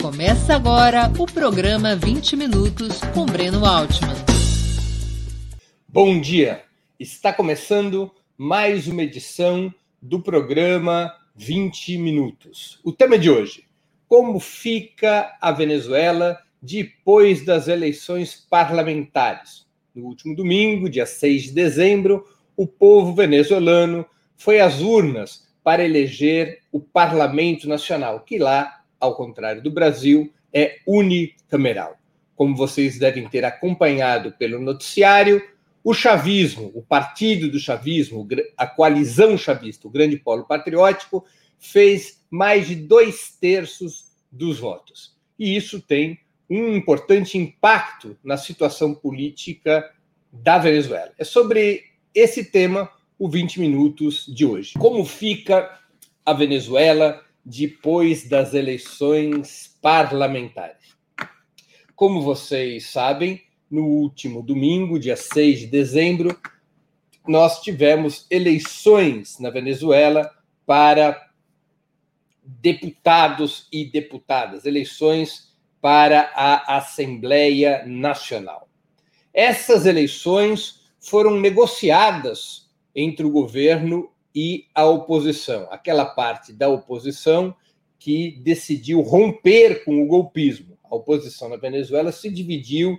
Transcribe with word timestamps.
Começa 0.00 0.54
agora 0.54 1.12
o 1.18 1.26
programa 1.26 1.94
20 1.94 2.34
Minutos 2.34 3.00
com 3.12 3.26
Breno 3.26 3.66
Altman. 3.66 4.14
Bom 5.86 6.18
dia! 6.18 6.62
Está 6.98 7.34
começando 7.34 8.10
mais 8.34 8.88
uma 8.88 9.02
edição 9.02 9.72
do 10.00 10.18
programa 10.18 11.14
20 11.36 11.98
Minutos. 11.98 12.80
O 12.82 12.92
tema 12.92 13.18
de 13.18 13.30
hoje: 13.30 13.66
Como 14.08 14.40
fica 14.40 15.36
a 15.38 15.52
Venezuela 15.52 16.40
depois 16.62 17.44
das 17.44 17.68
eleições 17.68 18.34
parlamentares? 18.34 19.66
No 19.94 20.06
último 20.06 20.34
domingo, 20.34 20.88
dia 20.88 21.04
6 21.04 21.42
de 21.42 21.52
dezembro, 21.52 22.24
o 22.56 22.66
povo 22.66 23.12
venezuelano 23.12 24.06
foi 24.34 24.60
às 24.60 24.80
urnas 24.80 25.46
para 25.62 25.84
eleger 25.84 26.60
o 26.72 26.80
Parlamento 26.80 27.68
Nacional, 27.68 28.20
que 28.20 28.38
lá 28.38 28.79
ao 29.00 29.16
contrário 29.16 29.62
do 29.62 29.70
Brasil, 29.70 30.32
é 30.52 30.78
unicameral. 30.86 31.96
Como 32.36 32.54
vocês 32.54 32.98
devem 32.98 33.28
ter 33.28 33.44
acompanhado 33.44 34.32
pelo 34.32 34.60
noticiário, 34.60 35.42
o 35.82 35.94
chavismo, 35.94 36.70
o 36.74 36.82
partido 36.82 37.50
do 37.50 37.58
chavismo, 37.58 38.26
a 38.56 38.66
coalizão 38.66 39.36
chavista, 39.36 39.88
o 39.88 39.90
grande 39.90 40.18
polo 40.18 40.44
patriótico, 40.44 41.24
fez 41.58 42.22
mais 42.30 42.68
de 42.68 42.74
dois 42.74 43.36
terços 43.40 44.12
dos 44.30 44.58
votos. 44.58 45.16
E 45.38 45.56
isso 45.56 45.80
tem 45.80 46.20
um 46.48 46.74
importante 46.74 47.38
impacto 47.38 48.18
na 48.22 48.36
situação 48.36 48.94
política 48.94 49.90
da 50.32 50.58
Venezuela. 50.58 51.12
É 51.16 51.24
sobre 51.24 51.84
esse 52.14 52.44
tema 52.44 52.90
o 53.18 53.28
20 53.28 53.60
Minutos 53.60 54.26
de 54.26 54.44
hoje. 54.44 54.74
Como 54.78 55.04
fica 55.04 55.78
a 56.24 56.32
Venezuela 56.32 57.24
depois 57.44 58.28
das 58.28 58.54
eleições 58.54 59.76
parlamentares. 59.80 60.96
Como 61.94 62.22
vocês 62.22 62.90
sabem, 62.90 63.42
no 63.70 63.84
último 63.84 64.42
domingo, 64.42 64.98
dia 64.98 65.16
6 65.16 65.60
de 65.60 65.66
dezembro, 65.66 66.38
nós 67.26 67.60
tivemos 67.60 68.26
eleições 68.30 69.38
na 69.38 69.50
Venezuela 69.50 70.30
para 70.66 71.30
deputados 72.42 73.68
e 73.72 73.84
deputadas, 73.84 74.64
eleições 74.64 75.54
para 75.80 76.32
a 76.34 76.76
Assembleia 76.76 77.84
Nacional. 77.86 78.68
Essas 79.32 79.86
eleições 79.86 80.80
foram 80.98 81.38
negociadas 81.38 82.68
entre 82.94 83.24
o 83.24 83.30
governo 83.30 84.10
e 84.34 84.66
a 84.74 84.84
oposição, 84.84 85.66
aquela 85.70 86.04
parte 86.04 86.52
da 86.52 86.68
oposição 86.68 87.54
que 87.98 88.40
decidiu 88.42 89.00
romper 89.00 89.84
com 89.84 90.02
o 90.02 90.06
golpismo. 90.06 90.78
A 90.90 90.94
oposição 90.94 91.48
na 91.48 91.56
Venezuela 91.56 92.10
se 92.12 92.30
dividiu 92.30 92.98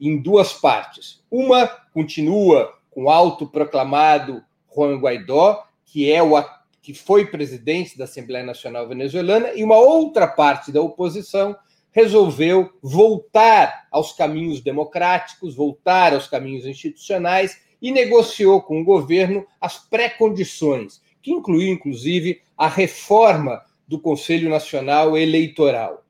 em 0.00 0.20
duas 0.20 0.52
partes. 0.52 1.22
Uma 1.30 1.66
continua 1.66 2.74
com 2.90 3.04
o 3.04 3.10
autoproclamado 3.10 4.42
Juan 4.74 4.98
Guaidó, 4.98 5.64
que 5.84 6.10
é 6.10 6.22
o 6.22 6.44
que 6.82 6.92
foi 6.92 7.26
presidente 7.26 7.96
da 7.96 8.04
Assembleia 8.04 8.44
Nacional 8.44 8.88
Venezuelana, 8.88 9.52
e 9.54 9.62
uma 9.62 9.78
outra 9.78 10.26
parte 10.26 10.72
da 10.72 10.82
oposição 10.82 11.56
resolveu 11.92 12.72
voltar 12.82 13.86
aos 13.90 14.12
caminhos 14.12 14.60
democráticos, 14.60 15.54
voltar 15.54 16.12
aos 16.12 16.26
caminhos 16.26 16.66
institucionais 16.66 17.60
e 17.82 17.90
negociou 17.90 18.62
com 18.62 18.80
o 18.80 18.84
governo 18.84 19.44
as 19.60 19.76
pré-condições, 19.76 21.02
que 21.20 21.32
incluiu, 21.32 21.72
inclusive, 21.72 22.40
a 22.56 22.68
reforma 22.68 23.60
do 23.88 23.98
Conselho 23.98 24.48
Nacional 24.48 25.18
Eleitoral. 25.18 26.04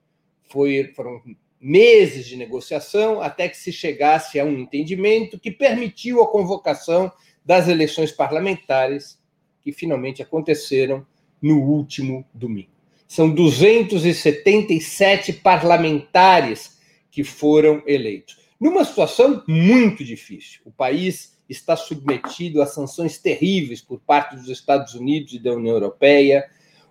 Foi, 0.44 0.92
foram 0.94 1.22
meses 1.58 2.26
de 2.26 2.36
negociação 2.36 3.22
até 3.22 3.48
que 3.48 3.56
se 3.56 3.72
chegasse 3.72 4.38
a 4.38 4.44
um 4.44 4.58
entendimento 4.58 5.40
que 5.40 5.50
permitiu 5.50 6.22
a 6.22 6.30
convocação 6.30 7.10
das 7.44 7.66
eleições 7.68 8.12
parlamentares, 8.12 9.18
que 9.62 9.72
finalmente 9.72 10.20
aconteceram 10.20 11.06
no 11.40 11.60
último 11.60 12.24
domingo. 12.34 12.70
São 13.08 13.30
277 13.30 15.32
parlamentares 15.34 16.78
que 17.10 17.24
foram 17.24 17.82
eleitos. 17.86 18.38
Numa 18.60 18.84
situação 18.84 19.42
muito 19.46 20.04
difícil. 20.04 20.60
O 20.64 20.70
país 20.70 21.32
está 21.52 21.76
submetido 21.76 22.60
a 22.60 22.66
sanções 22.66 23.18
terríveis 23.18 23.80
por 23.80 24.00
parte 24.00 24.36
dos 24.36 24.48
Estados 24.48 24.94
Unidos 24.94 25.32
e 25.32 25.38
da 25.38 25.52
União 25.52 25.74
Europeia. 25.74 26.44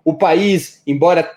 O 0.04 0.14
país, 0.14 0.82
embora 0.88 1.30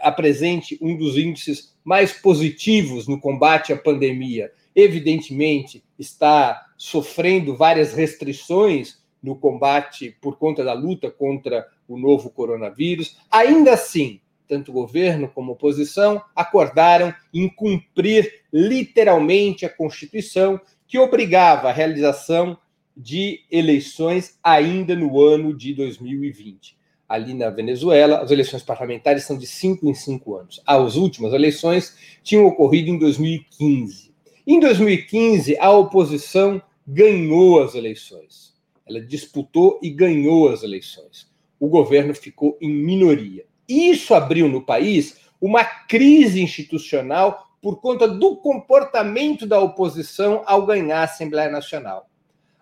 apresente 0.00 0.78
um 0.80 0.96
dos 0.96 1.18
índices 1.18 1.74
mais 1.84 2.12
positivos 2.12 3.06
no 3.06 3.20
combate 3.20 3.72
à 3.72 3.76
pandemia, 3.76 4.50
evidentemente 4.74 5.84
está 5.98 6.66
sofrendo 6.76 7.56
várias 7.56 7.92
restrições 7.92 9.02
no 9.22 9.36
combate 9.36 10.16
por 10.20 10.36
conta 10.36 10.64
da 10.64 10.72
luta 10.72 11.10
contra 11.10 11.66
o 11.88 11.98
novo 11.98 12.30
coronavírus. 12.30 13.16
Ainda 13.30 13.74
assim, 13.74 14.20
tanto 14.46 14.72
governo 14.72 15.28
como 15.28 15.52
oposição 15.52 16.22
acordaram 16.34 17.14
em 17.32 17.48
cumprir 17.48 18.42
literalmente 18.52 19.64
a 19.64 19.70
Constituição 19.70 20.60
que 20.86 20.98
obrigava 20.98 21.68
a 21.68 21.72
realização 21.72 22.56
de 22.96 23.40
eleições 23.50 24.38
ainda 24.42 24.94
no 24.94 25.20
ano 25.20 25.56
de 25.56 25.74
2020. 25.74 26.76
Ali 27.08 27.34
na 27.34 27.50
Venezuela, 27.50 28.20
as 28.20 28.30
eleições 28.30 28.62
parlamentares 28.62 29.24
são 29.24 29.36
de 29.36 29.46
cinco 29.46 29.88
em 29.88 29.94
cinco 29.94 30.36
anos. 30.36 30.62
As 30.66 30.96
últimas 30.96 31.32
eleições 31.32 31.96
tinham 32.22 32.46
ocorrido 32.46 32.90
em 32.90 32.98
2015. 32.98 34.12
Em 34.46 34.60
2015, 34.60 35.56
a 35.58 35.70
oposição 35.70 36.62
ganhou 36.86 37.62
as 37.62 37.74
eleições. 37.74 38.54
Ela 38.86 39.00
disputou 39.00 39.80
e 39.82 39.90
ganhou 39.90 40.48
as 40.50 40.62
eleições. 40.62 41.28
O 41.58 41.68
governo 41.68 42.14
ficou 42.14 42.58
em 42.60 42.68
minoria. 42.68 43.44
Isso 43.68 44.14
abriu 44.14 44.48
no 44.48 44.62
país 44.62 45.16
uma 45.40 45.64
crise 45.64 46.42
institucional 46.42 47.43
por 47.64 47.80
conta 47.80 48.06
do 48.06 48.36
comportamento 48.36 49.46
da 49.46 49.58
oposição 49.58 50.42
ao 50.44 50.66
ganhar 50.66 51.00
a 51.00 51.04
Assembleia 51.04 51.50
Nacional. 51.50 52.10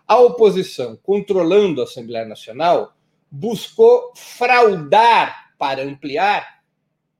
A 0.06 0.16
oposição, 0.20 0.96
controlando 1.02 1.80
a 1.80 1.84
Assembleia 1.84 2.24
Nacional, 2.24 2.94
buscou 3.28 4.12
fraudar 4.14 5.54
para 5.58 5.82
ampliar 5.82 6.62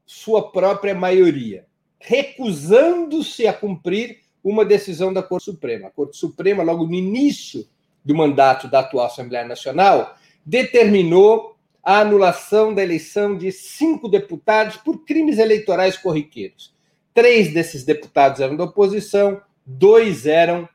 sua 0.07 0.53
própria 0.53 0.95
maioria, 0.95 1.67
recusando-se 1.99 3.49
a 3.49 3.53
cumprir 3.53 4.21
uma 4.45 4.65
decisão 4.65 5.13
da 5.13 5.21
Corte 5.21 5.47
Suprema. 5.47 5.89
A 5.89 5.91
Corte 5.91 6.17
Suprema, 6.17 6.63
logo 6.63 6.87
no 6.87 6.95
início 6.95 7.67
do 8.05 8.15
mandato 8.15 8.69
da 8.69 8.79
atual 8.79 9.07
Assembleia 9.07 9.45
Nacional, 9.45 10.17
determinou 10.47 11.57
a 11.83 11.99
anulação 11.99 12.73
da 12.73 12.81
eleição 12.81 13.37
de 13.37 13.51
cinco 13.51 14.09
deputados 14.09 14.77
por 14.77 15.05
crimes 15.05 15.39
eleitorais 15.39 15.99
corriqueiros. 15.99 16.73
Três 17.15 17.53
desses 17.53 17.85
deputados 17.85 18.41
eram 18.41 18.57
da 18.57 18.65
oposição, 18.65 19.41
dois 19.65 20.27
eram 20.27 20.69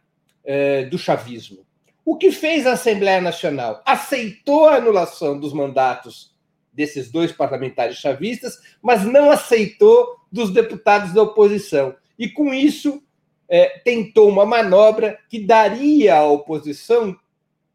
é, 0.44 0.86
do 0.86 0.98
chavismo. 0.98 1.66
O 2.06 2.16
que 2.16 2.31
fez 2.31 2.66
a 2.66 2.74
Assembleia 2.74 3.20
Nacional? 3.20 3.81
Aceitou 3.86 4.66
a 4.66 4.75
anulação 4.75 5.40
dos 5.40 5.52
mandatos 5.52 6.34
desses 6.72 7.12
dois 7.12 7.31
parlamentares 7.31 7.98
chavistas, 7.98 8.59
mas 8.81 9.03
não 9.03 9.31
aceitou 9.31 10.16
dos 10.31 10.52
deputados 10.52 11.14
da 11.14 11.24
oposição. 11.24 11.96
E 12.18 12.30
com 12.30 12.54
isso, 12.54 13.02
é, 13.50 13.80
tentou 13.80 14.30
uma 14.30 14.46
manobra 14.46 15.19
que 15.28 15.40
daria 15.40 16.16
à 16.16 16.25
oposição 16.25 17.18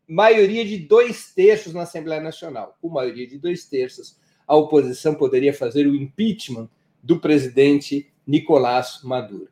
maioria 0.06 0.64
de 0.64 0.78
dois 0.78 1.32
terços 1.32 1.72
na 1.72 1.82
Assembleia 1.82 2.20
Nacional. 2.20 2.76
Com 2.80 2.88
maioria 2.88 3.26
de 3.26 3.38
dois 3.38 3.64
terços, 3.64 4.16
a 4.46 4.54
oposição 4.54 5.14
poderia 5.14 5.54
fazer 5.54 5.86
o 5.86 5.94
impeachment 5.94 6.68
do 7.02 7.18
presidente 7.18 8.11
Nicolás 8.26 9.00
Maduro. 9.02 9.48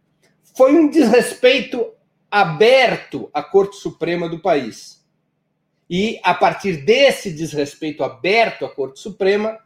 Foi 0.57 0.75
um 0.75 0.89
desrespeito 0.89 1.87
aberto 2.31 3.29
à 3.33 3.43
Corte 3.43 3.77
Suprema 3.77 4.29
do 4.29 4.41
país. 4.41 5.05
E, 5.89 6.21
a 6.23 6.33
partir 6.33 6.85
desse 6.85 7.33
desrespeito 7.33 8.05
aberto 8.05 8.65
à 8.65 8.69
Corte 8.69 9.01
Suprema, 9.01 9.59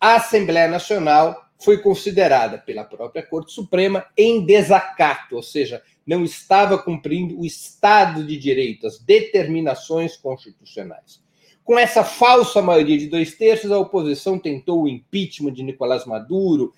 a 0.00 0.14
Assembleia 0.14 0.68
Nacional 0.68 1.48
foi 1.58 1.78
considerada 1.78 2.56
pela 2.56 2.84
própria 2.84 3.22
Corte 3.22 3.52
Suprema 3.52 4.06
em 4.16 4.44
desacato, 4.46 5.36
ou 5.36 5.42
seja, 5.42 5.82
não 6.06 6.24
estava 6.24 6.78
cumprindo 6.78 7.38
o 7.38 7.44
Estado 7.44 8.24
de 8.24 8.38
Direito, 8.38 8.86
as 8.86 8.98
determinações 8.98 10.16
constitucionais. 10.16 11.20
Com 11.64 11.78
essa 11.78 12.02
falsa 12.02 12.62
maioria 12.62 12.96
de 12.96 13.08
dois 13.08 13.34
terços, 13.34 13.70
a 13.70 13.78
oposição 13.78 14.38
tentou 14.38 14.84
o 14.84 14.88
impeachment 14.88 15.52
de 15.52 15.62
Nicolás 15.62 16.06
Maduro, 16.06 16.72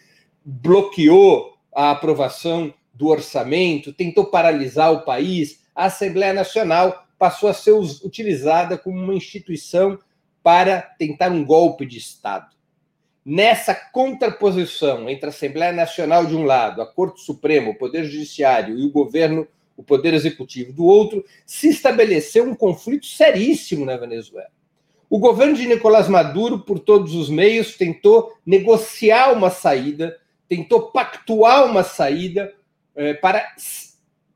bloqueou 0.44 1.59
a 1.74 1.90
aprovação 1.90 2.72
do 2.92 3.08
orçamento, 3.08 3.92
tentou 3.92 4.26
paralisar 4.26 4.92
o 4.92 5.04
país, 5.04 5.60
a 5.74 5.84
Assembleia 5.86 6.32
Nacional 6.32 7.06
passou 7.18 7.48
a 7.48 7.54
ser 7.54 7.72
utilizada 7.72 8.76
como 8.76 8.98
uma 8.98 9.14
instituição 9.14 9.98
para 10.42 10.80
tentar 10.80 11.30
um 11.30 11.44
golpe 11.44 11.84
de 11.86 11.98
Estado. 11.98 12.54
nessa 13.24 13.74
contraposição 13.74 15.08
entre 15.08 15.26
a 15.26 15.28
Assembleia 15.28 15.72
Nacional 15.72 16.26
de 16.26 16.34
um 16.34 16.44
lado, 16.44 16.80
a 16.80 16.86
Corte 16.86 17.20
Suprema, 17.20 17.70
o 17.70 17.74
Poder 17.74 18.04
Judiciário 18.04 18.78
e 18.78 18.84
o 18.84 18.90
governo, 18.90 19.46
o 19.76 19.82
Poder 19.82 20.14
Executivo 20.14 20.72
do 20.72 20.84
outro, 20.84 21.24
se 21.46 21.68
estabeleceu 21.68 22.44
um 22.44 22.54
conflito 22.54 23.06
seríssimo 23.06 23.84
na 23.84 23.96
Venezuela. 23.96 24.50
O 25.08 25.18
governo 25.18 25.54
de 25.54 25.66
Nicolás 25.66 26.08
Maduro, 26.08 26.60
por 26.60 26.78
todos 26.78 27.14
os 27.14 27.28
meios, 27.28 27.76
tentou 27.76 28.32
negociar 28.46 29.32
uma 29.32 29.50
saída, 29.50 30.16
tentou 30.50 30.90
pactuar 30.90 31.64
uma 31.64 31.84
saída 31.84 32.52
eh, 32.96 33.14
para 33.14 33.46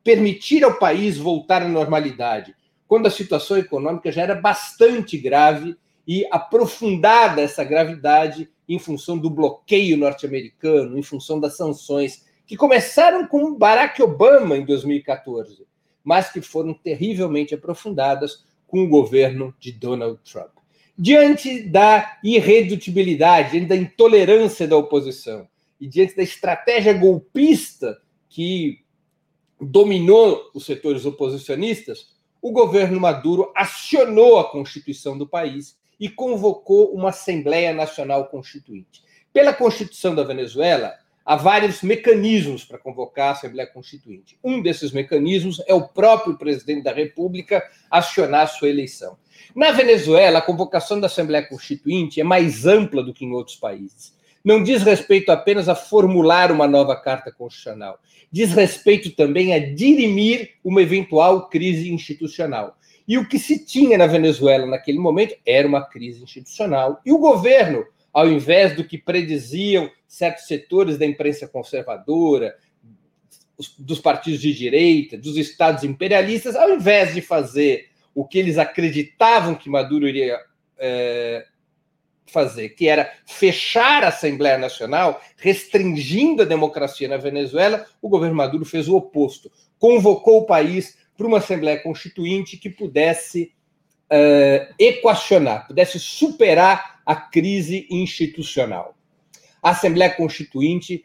permitir 0.05 0.63
ao 0.63 0.79
país 0.79 1.19
voltar 1.19 1.61
à 1.61 1.69
normalidade, 1.69 2.55
quando 2.87 3.07
a 3.07 3.11
situação 3.11 3.59
econômica 3.59 4.13
já 4.13 4.23
era 4.23 4.37
bastante 4.37 5.19
grave 5.19 5.77
e 6.07 6.25
aprofundada 6.31 7.43
essa 7.43 7.65
gravidade 7.65 8.49
em 8.69 8.79
função 8.79 9.19
do 9.19 9.29
bloqueio 9.29 9.97
norte-americano, 9.97 10.97
em 10.97 11.03
função 11.03 11.41
das 11.41 11.57
sanções, 11.57 12.25
que 12.47 12.57
começaram 12.57 13.27
com 13.27 13.53
Barack 13.53 14.01
Obama 14.01 14.57
em 14.57 14.65
2014, 14.65 15.67
mas 16.05 16.31
que 16.31 16.41
foram 16.41 16.73
terrivelmente 16.73 17.57
aprofundadas 17.57 18.45
com 18.69 18.85
o 18.85 18.89
governo 18.89 19.53
de 19.59 19.73
Donald 19.73 20.21
Trump. 20.23 20.53
Diante 20.97 21.61
da 21.61 22.19
irredutibilidade, 22.23 23.59
da 23.63 23.75
intolerância 23.75 24.69
da 24.69 24.77
oposição 24.77 25.49
e 25.85 25.87
diante 25.87 26.17
da 26.17 26.23
estratégia 26.23 26.95
golpista 26.95 28.01
que 28.31 28.79
dominou 29.61 30.51
os 30.55 30.65
setores 30.65 31.05
oposicionistas, 31.05 32.15
o 32.41 32.51
governo 32.53 32.99
Maduro 32.99 33.53
acionou 33.55 34.39
a 34.39 34.51
Constituição 34.51 35.19
do 35.19 35.29
país 35.29 35.77
e 36.01 36.09
convocou 36.09 36.95
uma 36.95 37.11
Assembleia 37.11 37.75
Nacional 37.75 38.29
Constituinte. 38.29 39.05
Pela 39.31 39.53
Constituição 39.53 40.15
da 40.15 40.23
Venezuela, 40.23 40.95
há 41.23 41.37
vários 41.37 41.83
mecanismos 41.83 42.65
para 42.65 42.79
convocar 42.79 43.29
a 43.29 43.33
Assembleia 43.33 43.69
Constituinte. 43.69 44.39
Um 44.43 44.63
desses 44.63 44.91
mecanismos 44.91 45.63
é 45.67 45.75
o 45.75 45.87
próprio 45.87 46.39
presidente 46.39 46.85
da 46.85 46.95
República 46.95 47.63
acionar 47.91 48.49
sua 48.49 48.71
eleição. 48.71 49.19
Na 49.55 49.71
Venezuela, 49.71 50.39
a 50.39 50.43
convocação 50.43 50.99
da 50.99 51.09
Assembleia 51.09 51.47
Constituinte 51.47 52.23
é 52.23 52.25
mais 52.25 52.65
ampla 52.65 53.03
do 53.03 53.13
que 53.13 53.27
em 53.27 53.33
outros 53.33 53.57
países. 53.57 54.15
Não 54.45 54.63
diz 54.63 54.83
respeito 54.83 55.33
apenas 55.33 55.69
a 55.69 55.75
formular 55.75 56.53
uma 56.53 56.69
nova 56.69 56.95
Carta 56.95 57.33
Constitucional, 57.33 57.99
diz 58.31 58.53
respeito 58.53 59.11
também 59.17 59.55
a 59.55 59.59
dirimir 59.59 60.51
uma 60.63 60.83
eventual 60.83 61.49
crise 61.49 61.91
institucional. 61.91 62.77
E 63.09 63.17
o 63.17 63.27
que 63.27 63.39
se 63.39 63.65
tinha 63.65 63.97
na 63.97 64.07
Venezuela 64.07 64.67
naquele 64.67 64.99
momento 64.99 65.35
era 65.47 65.67
uma 65.67 65.83
crise 65.83 66.23
institucional. 66.23 67.01
E 67.05 67.13
o 67.13 67.19
governo, 67.19 67.85
ao 68.13 68.29
invés 68.29 68.77
do 68.77 68.85
que 68.85 68.99
prediziam 68.99 69.91
certos 70.07 70.47
setores 70.47 70.99
da 70.99 71.07
imprensa 71.07 71.49
conservadora, 71.49 72.55
dos 73.79 74.01
partidos 74.01 74.41
de 74.41 74.53
direita, 74.53 75.17
dos 75.17 75.37
estados 75.37 75.85
imperialistas, 75.85 76.57
ao 76.57 76.71
invés 76.71 77.15
de 77.15 77.21
fazer 77.21 77.89
o 78.15 78.27
que 78.27 78.39
eles 78.39 78.59
acreditavam 78.59 79.55
que 79.55 79.71
Maduro 79.71 80.09
iria 80.09 80.39
é, 80.79 81.47
fazer, 82.27 82.71
que 82.71 82.89
era 82.89 83.13
fechar 83.27 84.05
a 84.05 84.09
Assembleia 84.09 84.59
Nacional, 84.59 85.21
restringindo 85.37 86.43
a 86.43 86.47
democracia 86.47 87.09
na 87.09 87.17
Venezuela, 87.17 87.87
o 88.01 88.09
governo 88.09 88.37
Maduro 88.37 88.65
fez 88.65 88.89
o 88.89 88.97
oposto. 88.97 89.51
Convocou 89.79 90.39
o 90.39 90.47
país 90.47 90.97
para 91.17 91.27
uma 91.27 91.39
Assembleia 91.39 91.83
Constituinte 91.83 92.57
que 92.57 92.71
pudesse 92.71 93.53
uh, 94.11 94.75
equacionar, 94.79 95.67
pudesse 95.67 95.99
superar 95.99 97.01
a 97.05 97.15
crise 97.15 97.87
institucional. 97.91 98.97
A 99.63 99.71
Assembleia 99.71 100.11
Constituinte 100.11 101.05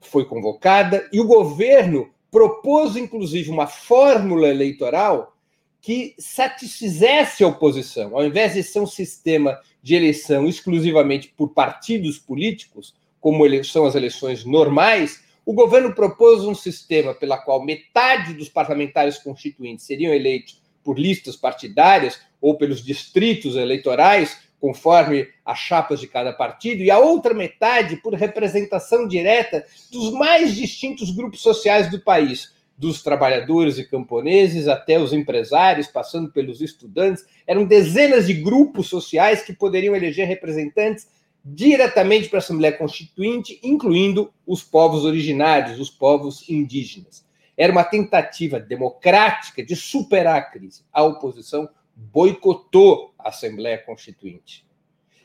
foi 0.00 0.24
convocada 0.24 1.08
e 1.12 1.20
o 1.20 1.26
governo 1.26 2.10
propôs, 2.30 2.96
inclusive, 2.96 3.50
uma 3.50 3.66
fórmula 3.66 4.48
eleitoral 4.48 5.36
que 5.82 6.14
satisfizesse 6.16 7.42
a 7.42 7.48
oposição. 7.48 8.16
Ao 8.16 8.24
invés 8.24 8.54
de 8.54 8.62
ser 8.62 8.78
um 8.78 8.86
sistema 8.86 9.60
de 9.82 9.96
eleição 9.96 10.46
exclusivamente 10.46 11.34
por 11.36 11.48
partidos 11.48 12.18
políticos, 12.18 12.94
como 13.20 13.44
são 13.64 13.84
as 13.84 13.96
eleições 13.96 14.44
normais, 14.44 15.24
o 15.44 15.52
governo 15.52 15.92
propôs 15.92 16.44
um 16.44 16.54
sistema 16.54 17.12
pela 17.12 17.36
qual 17.36 17.64
metade 17.64 18.32
dos 18.32 18.48
parlamentares 18.48 19.18
constituintes 19.18 19.84
seriam 19.84 20.14
eleitos 20.14 20.62
por 20.84 20.96
listas 20.98 21.36
partidárias 21.36 22.20
ou 22.40 22.56
pelos 22.56 22.84
distritos 22.84 23.56
eleitorais, 23.56 24.38
conforme 24.60 25.26
as 25.44 25.58
chapas 25.58 25.98
de 25.98 26.06
cada 26.06 26.32
partido, 26.32 26.82
e 26.82 26.92
a 26.92 26.98
outra 27.00 27.34
metade 27.34 27.96
por 27.96 28.14
representação 28.14 29.08
direta 29.08 29.66
dos 29.90 30.12
mais 30.12 30.54
distintos 30.54 31.10
grupos 31.10 31.40
sociais 31.40 31.90
do 31.90 32.00
país, 32.00 32.52
dos 32.82 33.00
trabalhadores 33.00 33.78
e 33.78 33.84
camponeses 33.84 34.66
até 34.66 34.98
os 34.98 35.12
empresários, 35.12 35.86
passando 35.86 36.32
pelos 36.32 36.60
estudantes. 36.60 37.24
Eram 37.46 37.64
dezenas 37.64 38.26
de 38.26 38.34
grupos 38.34 38.88
sociais 38.88 39.40
que 39.40 39.52
poderiam 39.52 39.94
eleger 39.94 40.26
representantes 40.26 41.06
diretamente 41.44 42.28
para 42.28 42.38
a 42.38 42.42
Assembleia 42.42 42.76
Constituinte, 42.76 43.60
incluindo 43.62 44.32
os 44.44 44.64
povos 44.64 45.04
originários, 45.04 45.78
os 45.78 45.90
povos 45.90 46.48
indígenas. 46.48 47.24
Era 47.56 47.70
uma 47.72 47.84
tentativa 47.84 48.58
democrática 48.58 49.64
de 49.64 49.76
superar 49.76 50.38
a 50.38 50.42
crise. 50.42 50.82
A 50.92 51.04
oposição 51.04 51.68
boicotou 51.94 53.14
a 53.16 53.28
Assembleia 53.28 53.78
Constituinte. 53.78 54.66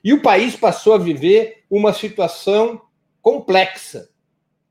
E 0.04 0.14
o 0.14 0.22
país 0.22 0.56
passou 0.56 0.94
a 0.94 1.00
viver 1.00 1.64
uma 1.72 1.92
situação 1.92 2.80
complexa, 3.20 4.10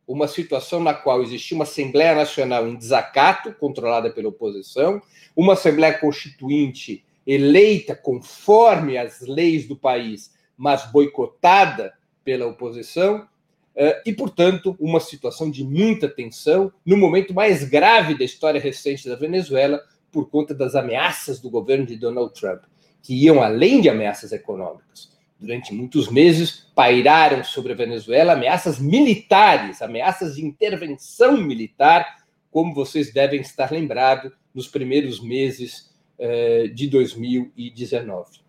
uma 0.07 0.29
situação 0.29 0.81
na 0.81 0.95
qual 0.95 1.23
existia 1.23 1.57
uma 1.57 1.65
Assembleia 1.65 2.15
Nacional 2.15 2.69
em 2.69 2.77
desacato, 2.77 3.53
controlada 3.55 4.11
pela 4.11 4.29
oposição, 4.29 5.03
uma 5.35 5.55
Assembleia 5.55 5.99
Constituinte 5.99 7.05
eleita 7.27 7.95
conforme 7.97 8.97
as 8.97 9.21
leis 9.21 9.67
do 9.67 9.77
país, 9.77 10.33
mas 10.57 10.91
boicotada 10.91 11.93
pela 12.25 12.47
oposição, 12.47 13.27
eh, 13.75 14.03
e, 14.07 14.13
portanto, 14.13 14.77
uma 14.79 15.01
situação 15.01 15.51
de 15.51 15.65
muita 15.65 16.09
tensão 16.09 16.73
no 16.85 16.97
momento 16.97 17.35
mais 17.35 17.65
grave 17.65 18.17
da 18.17 18.25
história 18.25 18.61
recente 18.61 19.09
da 19.09 19.17
Venezuela, 19.17 19.83
por 20.11 20.31
conta 20.31 20.55
das 20.55 20.75
ameaças 20.75 21.41
do 21.41 21.51
governo 21.51 21.85
de 21.85 21.97
Donald 21.97 22.33
Trump, 22.33 22.63
que 23.03 23.15
iam 23.15 23.43
além 23.43 23.81
de 23.81 23.89
ameaças 23.89 24.33
econômicas. 24.33 25.16
Durante 25.39 25.73
muitos 25.75 26.11
meses, 26.11 26.67
pairaram 26.75 27.45
sobre 27.45 27.73
a 27.73 27.77
Venezuela 27.77 28.33
ameaças 28.33 28.79
militares, 28.79 29.83
ameaças 29.83 30.37
de 30.37 30.45
intervenção 30.45 31.37
militar, 31.37 32.25
como 32.51 32.75
vocês 32.75 33.13
devem 33.13 33.41
estar 33.41 33.71
lembrados 33.71 34.33
nos 34.55 34.67
primeiros 34.67 35.21
meses 35.21 35.95
eh, 36.19 36.69
de 36.69 36.89
2019. 36.89 38.41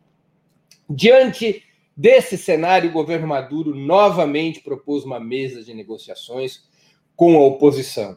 Diante 0.89 1.63
Desse 1.99 2.37
cenário, 2.37 2.91
o 2.91 2.93
governo 2.93 3.25
Maduro 3.25 3.73
novamente 3.73 4.59
propôs 4.59 5.03
uma 5.03 5.19
mesa 5.19 5.63
de 5.63 5.73
negociações 5.73 6.63
com 7.15 7.35
a 7.35 7.43
oposição, 7.43 8.15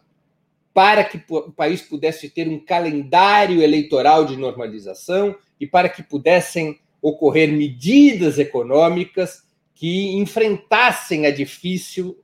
para 0.74 1.02
que 1.02 1.18
o 1.30 1.50
país 1.50 1.80
pudesse 1.80 2.28
ter 2.28 2.46
um 2.46 2.62
calendário 2.62 3.62
eleitoral 3.62 4.26
de 4.26 4.36
normalização 4.36 5.34
e 5.58 5.66
para 5.66 5.88
que 5.88 6.02
pudessem 6.02 6.78
ocorrer 7.00 7.52
medidas 7.52 8.38
econômicas 8.38 9.44
que 9.74 10.16
enfrentassem 10.16 11.26
a 11.26 11.30
difícil, 11.30 12.18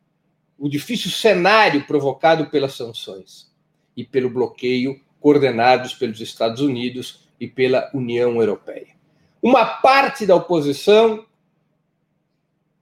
o 0.58 0.68
difícil 0.68 1.10
cenário 1.10 1.86
provocado 1.86 2.46
pelas 2.50 2.74
sanções 2.74 3.50
e 3.96 4.04
pelo 4.04 4.28
bloqueio 4.28 5.00
coordenados 5.20 5.94
pelos 5.94 6.20
Estados 6.20 6.60
Unidos 6.60 7.26
e 7.40 7.46
pela 7.46 7.90
União 7.94 8.36
Europeia. 8.36 8.94
Uma 9.42 9.64
parte 9.64 10.26
da 10.26 10.34
oposição 10.34 11.26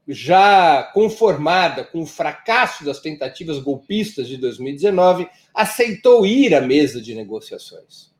já 0.06 0.82
conformada 0.92 1.82
com 1.84 2.02
o 2.02 2.06
fracasso 2.06 2.84
das 2.84 3.00
tentativas 3.00 3.58
golpistas 3.58 4.28
de 4.28 4.36
2019, 4.36 5.26
aceitou 5.52 6.26
ir 6.26 6.54
à 6.54 6.60
mesa 6.60 7.00
de 7.00 7.14
negociações. 7.14 8.13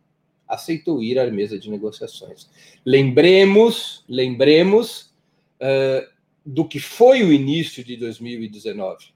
Aceitou 0.48 1.02
ir 1.02 1.18
à 1.18 1.30
mesa 1.30 1.58
de 1.58 1.70
negociações. 1.70 2.48
Lembremos, 2.84 4.04
lembremos 4.08 5.14
uh, 5.60 6.06
do 6.44 6.66
que 6.66 6.78
foi 6.78 7.22
o 7.22 7.32
início 7.32 7.82
de 7.82 7.96
2019, 7.96 9.06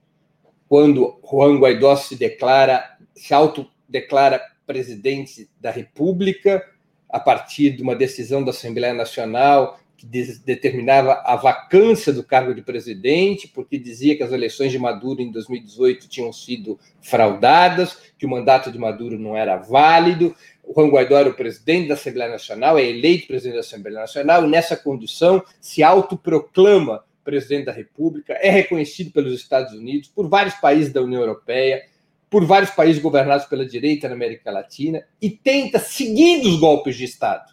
quando 0.68 1.20
Juan 1.28 1.58
Guaidó 1.58 1.96
se 1.96 2.16
declara, 2.16 2.96
se 3.14 3.34
autodeclara 3.34 4.40
presidente 4.66 5.48
da 5.60 5.70
República 5.70 6.64
a 7.08 7.18
partir 7.18 7.70
de 7.70 7.82
uma 7.82 7.96
decisão 7.96 8.44
da 8.44 8.50
Assembleia 8.50 8.92
Nacional 8.92 9.80
que 9.98 10.06
determinava 10.06 11.22
a 11.24 11.34
vacância 11.34 12.12
do 12.12 12.22
cargo 12.22 12.54
de 12.54 12.62
presidente, 12.62 13.48
porque 13.48 13.76
dizia 13.76 14.16
que 14.16 14.22
as 14.22 14.30
eleições 14.30 14.70
de 14.70 14.78
Maduro 14.78 15.20
em 15.20 15.32
2018 15.32 16.08
tinham 16.08 16.32
sido 16.32 16.78
fraudadas, 17.02 17.98
que 18.16 18.24
o 18.24 18.28
mandato 18.28 18.70
de 18.70 18.78
Maduro 18.78 19.18
não 19.18 19.36
era 19.36 19.56
válido. 19.56 20.36
O 20.68 20.74
Juan 20.74 20.90
Guaidó 20.90 21.16
era 21.16 21.30
o 21.30 21.34
presidente 21.34 21.88
da 21.88 21.94
Assembleia 21.94 22.30
Nacional, 22.30 22.76
é 22.76 22.84
eleito 22.84 23.26
presidente 23.26 23.54
da 23.54 23.60
Assembleia 23.60 24.00
Nacional, 24.00 24.44
e 24.44 24.50
nessa 24.50 24.76
condição 24.76 25.42
se 25.58 25.82
autoproclama 25.82 27.02
presidente 27.24 27.64
da 27.64 27.72
República, 27.72 28.34
é 28.34 28.50
reconhecido 28.50 29.10
pelos 29.10 29.32
Estados 29.34 29.72
Unidos, 29.72 30.08
por 30.08 30.28
vários 30.28 30.54
países 30.56 30.92
da 30.92 31.00
União 31.00 31.22
Europeia, 31.22 31.82
por 32.28 32.44
vários 32.44 32.70
países 32.70 33.00
governados 33.00 33.46
pela 33.46 33.64
direita 33.64 34.08
na 34.08 34.14
América 34.14 34.50
Latina, 34.50 35.02
e 35.20 35.30
tenta 35.30 35.78
seguir 35.78 36.46
os 36.46 36.60
golpes 36.60 36.96
de 36.96 37.04
Estado 37.04 37.50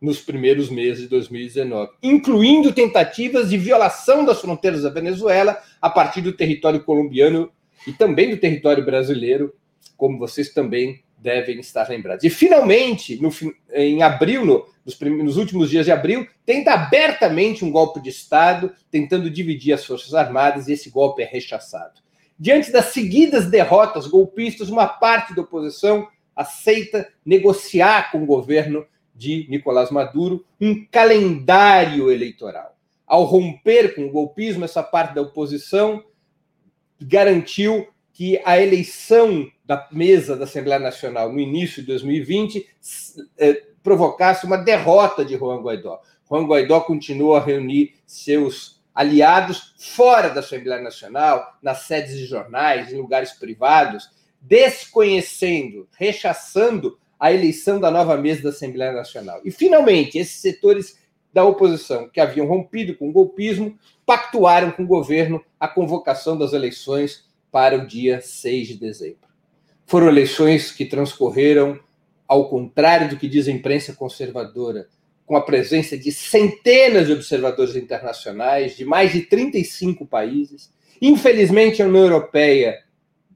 nos 0.00 0.20
primeiros 0.20 0.70
meses 0.70 1.02
de 1.02 1.08
2019, 1.08 1.92
incluindo 2.02 2.72
tentativas 2.72 3.50
de 3.50 3.58
violação 3.58 4.24
das 4.24 4.40
fronteiras 4.40 4.82
da 4.82 4.90
Venezuela 4.90 5.62
a 5.80 5.90
partir 5.90 6.22
do 6.22 6.32
território 6.32 6.82
colombiano 6.82 7.50
e 7.86 7.92
também 7.92 8.30
do 8.30 8.38
território 8.38 8.82
brasileiro, 8.84 9.54
como 9.94 10.18
vocês 10.18 10.54
também 10.54 11.04
devem 11.26 11.58
estar 11.58 11.88
lembrados. 11.88 12.22
E 12.22 12.30
finalmente, 12.30 13.20
no, 13.20 13.30
em 13.72 14.00
abril, 14.00 14.46
no, 14.46 14.64
nos, 14.84 14.96
nos 15.00 15.36
últimos 15.36 15.68
dias 15.68 15.84
de 15.84 15.90
abril, 15.90 16.24
tenta 16.44 16.72
abertamente 16.72 17.64
um 17.64 17.70
golpe 17.72 18.00
de 18.00 18.10
Estado, 18.10 18.72
tentando 18.92 19.28
dividir 19.28 19.72
as 19.72 19.84
Forças 19.84 20.14
Armadas, 20.14 20.68
e 20.68 20.72
esse 20.72 20.88
golpe 20.88 21.22
é 21.22 21.26
rechaçado. 21.26 22.00
Diante 22.38 22.70
das 22.70 22.86
seguidas 22.86 23.50
derrotas 23.50 24.06
golpistas, 24.06 24.68
uma 24.68 24.86
parte 24.86 25.34
da 25.34 25.42
oposição 25.42 26.06
aceita 26.36 27.08
negociar 27.24 28.12
com 28.12 28.22
o 28.22 28.26
governo 28.26 28.86
de 29.12 29.48
Nicolás 29.48 29.90
Maduro 29.90 30.44
um 30.60 30.86
calendário 30.86 32.12
eleitoral. 32.12 32.76
Ao 33.04 33.24
romper 33.24 33.96
com 33.96 34.06
o 34.06 34.10
golpismo, 34.10 34.64
essa 34.64 34.82
parte 34.82 35.14
da 35.14 35.22
oposição 35.22 36.04
garantiu 37.00 37.88
que 38.16 38.40
a 38.46 38.58
eleição 38.58 39.46
da 39.62 39.86
mesa 39.92 40.34
da 40.34 40.44
Assembleia 40.44 40.80
Nacional 40.80 41.30
no 41.30 41.38
início 41.38 41.82
de 41.82 41.88
2020 41.88 42.66
eh, 43.36 43.62
provocasse 43.82 44.46
uma 44.46 44.56
derrota 44.56 45.22
de 45.22 45.36
Juan 45.36 45.60
Guaidó. 45.60 46.00
Juan 46.26 46.46
Guaidó 46.46 46.80
continua 46.80 47.36
a 47.36 47.44
reunir 47.44 47.92
seus 48.06 48.80
aliados 48.94 49.74
fora 49.78 50.30
da 50.30 50.40
Assembleia 50.40 50.80
Nacional, 50.80 51.58
nas 51.62 51.80
sedes 51.80 52.16
de 52.16 52.24
jornais, 52.24 52.90
em 52.90 52.96
lugares 52.96 53.32
privados, 53.32 54.08
desconhecendo, 54.40 55.86
rechaçando 55.98 56.98
a 57.20 57.30
eleição 57.30 57.78
da 57.78 57.90
nova 57.90 58.16
mesa 58.16 58.44
da 58.44 58.48
Assembleia 58.48 58.92
Nacional. 58.92 59.42
E, 59.44 59.50
finalmente, 59.50 60.16
esses 60.16 60.40
setores 60.40 60.98
da 61.34 61.44
oposição 61.44 62.08
que 62.08 62.18
haviam 62.18 62.46
rompido 62.46 62.96
com 62.96 63.10
o 63.10 63.12
golpismo 63.12 63.78
pactuaram 64.06 64.70
com 64.70 64.84
o 64.84 64.86
governo 64.86 65.44
a 65.60 65.68
convocação 65.68 66.38
das 66.38 66.54
eleições 66.54 67.25
para 67.50 67.76
o 67.76 67.86
dia 67.86 68.20
6 68.20 68.68
de 68.68 68.74
dezembro. 68.74 69.28
Foram 69.86 70.08
eleições 70.08 70.70
que 70.70 70.84
transcorreram 70.84 71.78
ao 72.26 72.48
contrário 72.48 73.08
do 73.08 73.16
que 73.16 73.28
diz 73.28 73.46
a 73.46 73.52
imprensa 73.52 73.92
conservadora, 73.92 74.88
com 75.24 75.36
a 75.36 75.40
presença 75.40 75.96
de 75.96 76.12
centenas 76.12 77.06
de 77.06 77.12
observadores 77.12 77.76
internacionais 77.76 78.76
de 78.76 78.84
mais 78.84 79.12
de 79.12 79.22
35 79.22 80.06
países. 80.06 80.72
Infelizmente, 81.00 81.82
a 81.82 81.86
União 81.86 82.04
Europeia, 82.04 82.82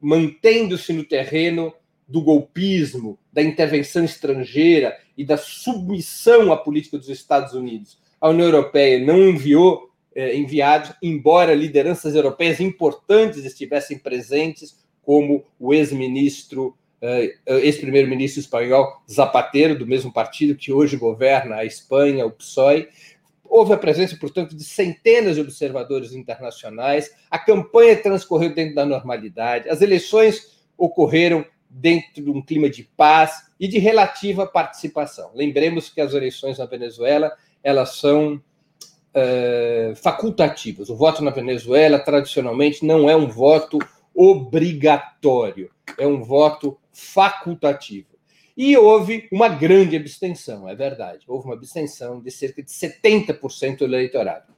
mantendo-se 0.00 0.93
no 0.93 1.05
terreno 1.05 1.73
do 2.07 2.21
golpismo, 2.21 3.19
da 3.33 3.43
intervenção 3.43 4.05
estrangeira 4.05 4.97
e 5.17 5.25
da 5.25 5.37
submissão 5.37 6.52
à 6.52 6.57
política 6.57 6.99
dos 6.99 7.09
Estados 7.09 7.55
Unidos. 7.55 7.99
A 8.21 8.29
União 8.29 8.47
Europeia 8.47 9.05
não 9.05 9.29
enviou 9.29 9.89
eh, 10.14 10.37
enviados, 10.37 10.93
embora 11.02 11.55
lideranças 11.55 12.14
europeias 12.14 12.61
importantes 12.61 13.45
estivessem 13.45 13.99
presentes, 13.99 14.79
como 15.02 15.45
o 15.59 15.73
ex-ministro, 15.73 16.76
eh, 17.00 17.35
ex-primeiro-ministro 17.47 18.40
espanhol 18.40 19.02
Zapatero, 19.11 19.79
do 19.79 19.87
mesmo 19.87 20.12
partido 20.12 20.57
que 20.57 20.73
hoje 20.73 20.97
governa 20.97 21.57
a 21.57 21.64
Espanha, 21.64 22.26
o 22.26 22.31
PSOE. 22.31 22.88
Houve 23.45 23.73
a 23.73 23.79
presença, 23.79 24.17
portanto, 24.17 24.55
de 24.55 24.62
centenas 24.62 25.35
de 25.35 25.40
observadores 25.40 26.12
internacionais. 26.12 27.11
A 27.31 27.38
campanha 27.38 27.97
transcorreu 27.97 28.55
dentro 28.55 28.76
da 28.76 28.87
normalidade. 28.87 29.69
As 29.69 29.83
eleições 29.83 30.61
ocorreram 30.79 31.45
dentro 31.69 32.23
de 32.23 32.31
um 32.31 32.43
clima 32.43 32.69
de 32.69 32.85
paz 32.97 33.49
e 33.59 33.69
de 33.69 33.79
relativa 33.79 34.47
participação. 34.47 35.31
Lembremos 35.35 35.88
que 35.88 36.00
as 36.00 36.14
eleições 36.14 36.59
na 36.59 36.67
Venezuela 36.67 37.33
elas 37.62 37.97
são 37.97 38.43
uh, 39.14 39.95
facultativas. 39.97 40.88
O 40.90 40.97
voto 40.97 41.23
na 41.23 41.31
Venezuela 41.31 41.99
tradicionalmente 41.99 42.85
não 42.85 43.09
é 43.09 43.17
um 43.17 43.29
voto 43.29 43.79
obrigatório, 44.14 45.71
é 45.99 46.07
um 46.07 46.23
voto 46.23 46.79
facultativo. 46.93 48.09
E 48.57 48.76
houve 48.76 49.29
uma 49.33 49.49
grande 49.49 49.97
abstenção, 49.97 50.69
é 50.69 50.75
verdade. 50.75 51.25
Houve 51.26 51.47
uma 51.47 51.55
abstenção 51.55 52.21
de 52.21 52.31
cerca 52.31 52.62
de 52.62 52.71
70% 52.71 53.79
do 53.79 53.85
eleitorado. 53.85 54.52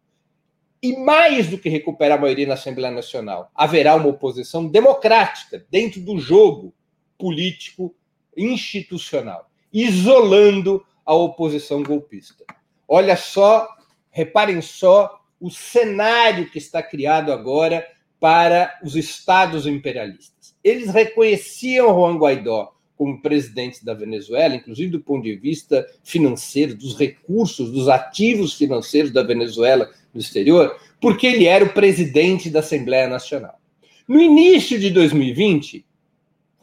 E 0.81 0.95
mais 0.97 1.47
do 1.47 1.57
que 1.57 1.69
recuperar 1.69 2.17
a 2.17 2.21
maioria 2.21 2.47
na 2.47 2.53
Assembleia 2.53 2.93
Nacional, 2.93 3.51
haverá 3.53 3.95
uma 3.95 4.07
oposição 4.07 4.65
democrática 4.67 5.65
dentro 5.69 5.99
do 5.99 6.17
jogo 6.17 6.73
político 7.17 7.93
institucional, 8.35 9.49
isolando 9.73 10.85
a 11.05 11.13
oposição 11.13 11.83
golpista. 11.83 12.45
Olha 12.87 13.17
só 13.17 13.67
Reparem 14.11 14.61
só 14.61 15.21
o 15.39 15.49
cenário 15.49 16.49
que 16.49 16.57
está 16.57 16.81
criado 16.81 17.31
agora 17.31 17.85
para 18.19 18.77
os 18.83 18.95
estados 18.95 19.65
imperialistas. 19.65 20.55
Eles 20.63 20.89
reconheciam 20.89 21.93
Juan 21.93 22.17
Guaidó 22.17 22.73
como 22.97 23.21
presidente 23.21 23.85
da 23.85 23.93
Venezuela, 23.93 24.55
inclusive 24.55 24.91
do 24.91 24.99
ponto 24.99 25.23
de 25.23 25.35
vista 25.37 25.87
financeiro, 26.03 26.75
dos 26.75 26.97
recursos, 26.97 27.71
dos 27.71 27.87
ativos 27.87 28.55
financeiros 28.55 29.11
da 29.11 29.23
Venezuela 29.23 29.89
no 30.13 30.19
exterior, 30.19 30.79
porque 30.99 31.27
ele 31.27 31.45
era 31.45 31.65
o 31.65 31.73
presidente 31.73 32.49
da 32.49 32.59
Assembleia 32.59 33.07
Nacional. 33.07 33.59
No 34.07 34.19
início 34.19 34.79
de 34.79 34.89
2020, 34.89 35.85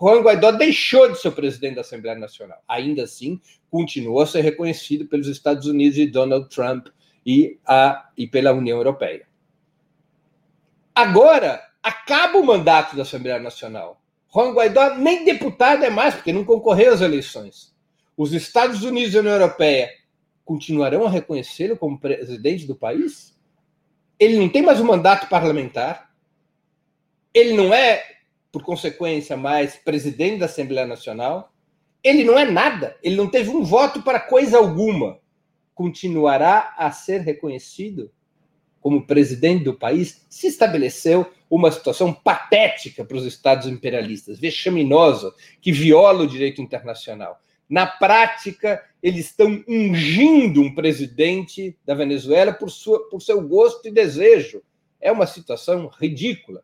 Juan 0.00 0.20
Guaidó 0.20 0.52
deixou 0.52 1.10
de 1.10 1.18
ser 1.18 1.28
o 1.28 1.32
presidente 1.32 1.76
da 1.76 1.80
Assembleia 1.80 2.18
Nacional. 2.18 2.58
Ainda 2.68 3.04
assim, 3.04 3.40
continuou 3.70 4.20
a 4.20 4.26
ser 4.26 4.42
reconhecido 4.42 5.06
pelos 5.06 5.26
Estados 5.26 5.66
Unidos 5.66 5.96
e 5.96 6.06
Donald 6.06 6.48
Trump 6.48 6.88
e, 7.24 7.58
a, 7.66 8.10
e 8.16 8.26
pela 8.26 8.52
União 8.52 8.76
Europeia. 8.76 9.26
Agora, 10.94 11.62
acaba 11.82 12.38
o 12.38 12.44
mandato 12.44 12.96
da 12.96 13.02
Assembleia 13.02 13.38
Nacional. 13.38 14.02
Juan 14.32 14.52
Guaidó 14.52 14.96
nem 14.96 15.24
deputado 15.24 15.84
é 15.84 15.90
mais, 15.90 16.14
porque 16.14 16.32
não 16.32 16.44
concorreu 16.44 16.92
às 16.92 17.00
eleições. 17.00 17.74
Os 18.16 18.32
Estados 18.32 18.82
Unidos 18.82 19.14
e 19.14 19.16
a 19.16 19.20
União 19.20 19.34
Europeia 19.34 19.90
continuarão 20.44 21.06
a 21.06 21.10
reconhecê-lo 21.10 21.76
como 21.76 22.00
presidente 22.00 22.66
do 22.66 22.74
país? 22.74 23.35
Ele 24.18 24.38
não 24.38 24.49
tem 24.49 24.62
mais 24.62 24.80
um 24.80 24.85
mandato 24.85 25.28
parlamentar. 25.28 26.11
Ele 27.35 27.52
não 27.52 27.73
é, 27.73 28.02
por 28.50 28.62
consequência, 28.62 29.37
mais 29.37 29.76
presidente 29.76 30.38
da 30.38 30.46
Assembleia 30.46 30.87
Nacional. 30.87 31.52
Ele 32.02 32.25
não 32.25 32.38
é 32.38 32.44
nada. 32.44 32.96
Ele 33.02 33.16
não 33.16 33.28
teve 33.28 33.50
um 33.50 33.62
voto 33.62 34.02
para 34.02 34.20
coisa 34.20 34.58
alguma. 34.58 35.18
Continuará 35.75 36.75
a 36.78 36.90
ser 36.90 37.20
reconhecido 37.20 38.11
como 38.87 39.04
presidente 39.04 39.64
do 39.64 39.75
país, 39.75 40.25
se 40.30 40.46
estabeleceu 40.46 41.26
uma 41.50 41.73
situação 41.73 42.12
patética 42.12 43.04
para 43.04 43.16
os 43.16 43.25
estados 43.25 43.66
imperialistas, 43.66 44.38
vexaminosa, 44.38 45.35
que 45.61 45.73
viola 45.73 46.23
o 46.23 46.26
direito 46.28 46.62
internacional. 46.62 47.40
Na 47.68 47.87
prática, 47.87 48.82
eles 49.02 49.26
estão 49.26 49.62
ungindo 49.66 50.61
um 50.61 50.75
presidente 50.75 51.76
da 51.85 51.94
Venezuela 51.94 52.52
por, 52.52 52.70
sua, 52.70 53.08
por 53.08 53.20
seu 53.20 53.40
gosto 53.40 53.87
e 53.88 53.90
desejo. 53.90 54.62
É 55.00 55.11
uma 55.11 55.26
situação 55.26 55.88
ridícula. 55.88 56.62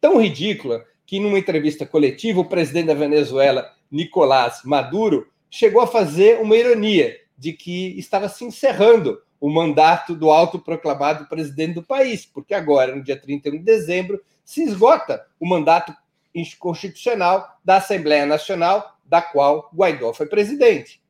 Tão 0.00 0.20
ridícula 0.20 0.84
que, 1.06 1.20
numa 1.20 1.38
entrevista 1.38 1.86
coletiva, 1.86 2.40
o 2.40 2.48
presidente 2.48 2.86
da 2.86 2.94
Venezuela, 2.94 3.70
Nicolás 3.90 4.60
Maduro, 4.64 5.28
chegou 5.50 5.82
a 5.82 5.86
fazer 5.86 6.40
uma 6.40 6.56
ironia 6.56 7.18
de 7.36 7.52
que 7.52 7.98
estava 7.98 8.28
se 8.28 8.44
encerrando 8.44 9.20
o 9.40 9.50
mandato 9.50 10.14
do 10.14 10.30
autoproclamado 10.30 11.26
presidente 11.26 11.74
do 11.74 11.82
país, 11.82 12.24
porque 12.24 12.54
agora, 12.54 12.94
no 12.94 13.02
dia 13.02 13.20
31 13.20 13.58
de 13.58 13.64
dezembro, 13.64 14.22
se 14.44 14.62
esgota 14.62 15.26
o 15.40 15.46
mandato 15.46 15.94
constitucional 16.58 17.58
da 17.64 17.76
Assembleia 17.76 18.24
Nacional, 18.24 18.96
da 19.12 19.20
qual 19.20 19.70
Guaidó 19.74 20.14
foi 20.14 20.24
presidente. 20.24 21.02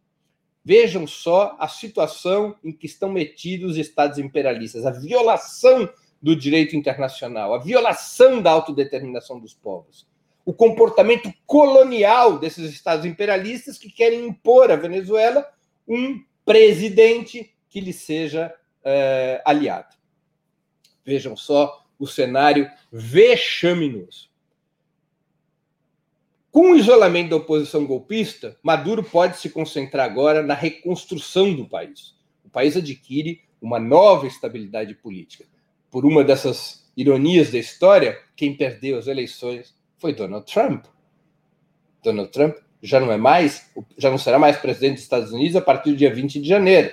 Vejam 0.64 1.06
só 1.06 1.54
a 1.56 1.68
situação 1.68 2.56
em 2.64 2.72
que 2.72 2.84
estão 2.84 3.08
metidos 3.08 3.70
os 3.70 3.76
estados 3.76 4.18
imperialistas, 4.18 4.84
a 4.84 4.90
violação 4.90 5.88
do 6.20 6.34
direito 6.34 6.74
internacional, 6.74 7.54
a 7.54 7.58
violação 7.58 8.42
da 8.42 8.50
autodeterminação 8.50 9.38
dos 9.38 9.54
povos, 9.54 10.04
o 10.44 10.52
comportamento 10.52 11.32
colonial 11.46 12.40
desses 12.40 12.72
estados 12.72 13.06
imperialistas 13.06 13.78
que 13.78 13.88
querem 13.88 14.26
impor 14.26 14.72
à 14.72 14.74
Venezuela 14.74 15.48
um 15.86 16.20
presidente 16.44 17.54
que 17.68 17.80
lhe 17.80 17.92
seja 17.92 18.52
é, 18.82 19.40
aliado. 19.44 19.94
Vejam 21.06 21.36
só 21.36 21.86
o 22.00 22.08
cenário 22.08 22.68
vexaminoso. 22.90 24.31
Com 26.52 26.70
o 26.70 26.76
isolamento 26.76 27.30
da 27.30 27.36
oposição 27.36 27.84
golpista, 27.84 28.56
Maduro 28.62 29.02
pode 29.02 29.38
se 29.38 29.50
concentrar 29.50 30.08
agora 30.08 30.40
na 30.40 30.54
reconstrução 30.54 31.52
do 31.52 31.66
país. 31.66 32.14
O 32.44 32.48
país 32.48 32.76
adquire 32.76 33.40
uma 33.60 33.80
nova 33.80 34.28
estabilidade 34.28 34.94
política. 34.94 35.44
Por 35.90 36.04
uma 36.04 36.22
dessas 36.22 36.88
ironias 36.96 37.50
da 37.50 37.58
história, 37.58 38.16
quem 38.36 38.56
perdeu 38.56 38.96
as 38.98 39.08
eleições 39.08 39.74
foi 39.96 40.12
Donald 40.14 40.46
Trump. 40.46 40.84
Donald 42.04 42.30
Trump 42.30 42.56
já 42.80 43.00
não 43.00 43.10
é 43.10 43.16
mais, 43.16 43.68
já 43.98 44.10
não 44.10 44.18
será 44.18 44.38
mais 44.38 44.56
presidente 44.56 44.94
dos 44.94 45.02
Estados 45.02 45.32
Unidos 45.32 45.56
a 45.56 45.60
partir 45.60 45.90
do 45.90 45.96
dia 45.96 46.14
20 46.14 46.40
de 46.40 46.48
janeiro 46.48 46.92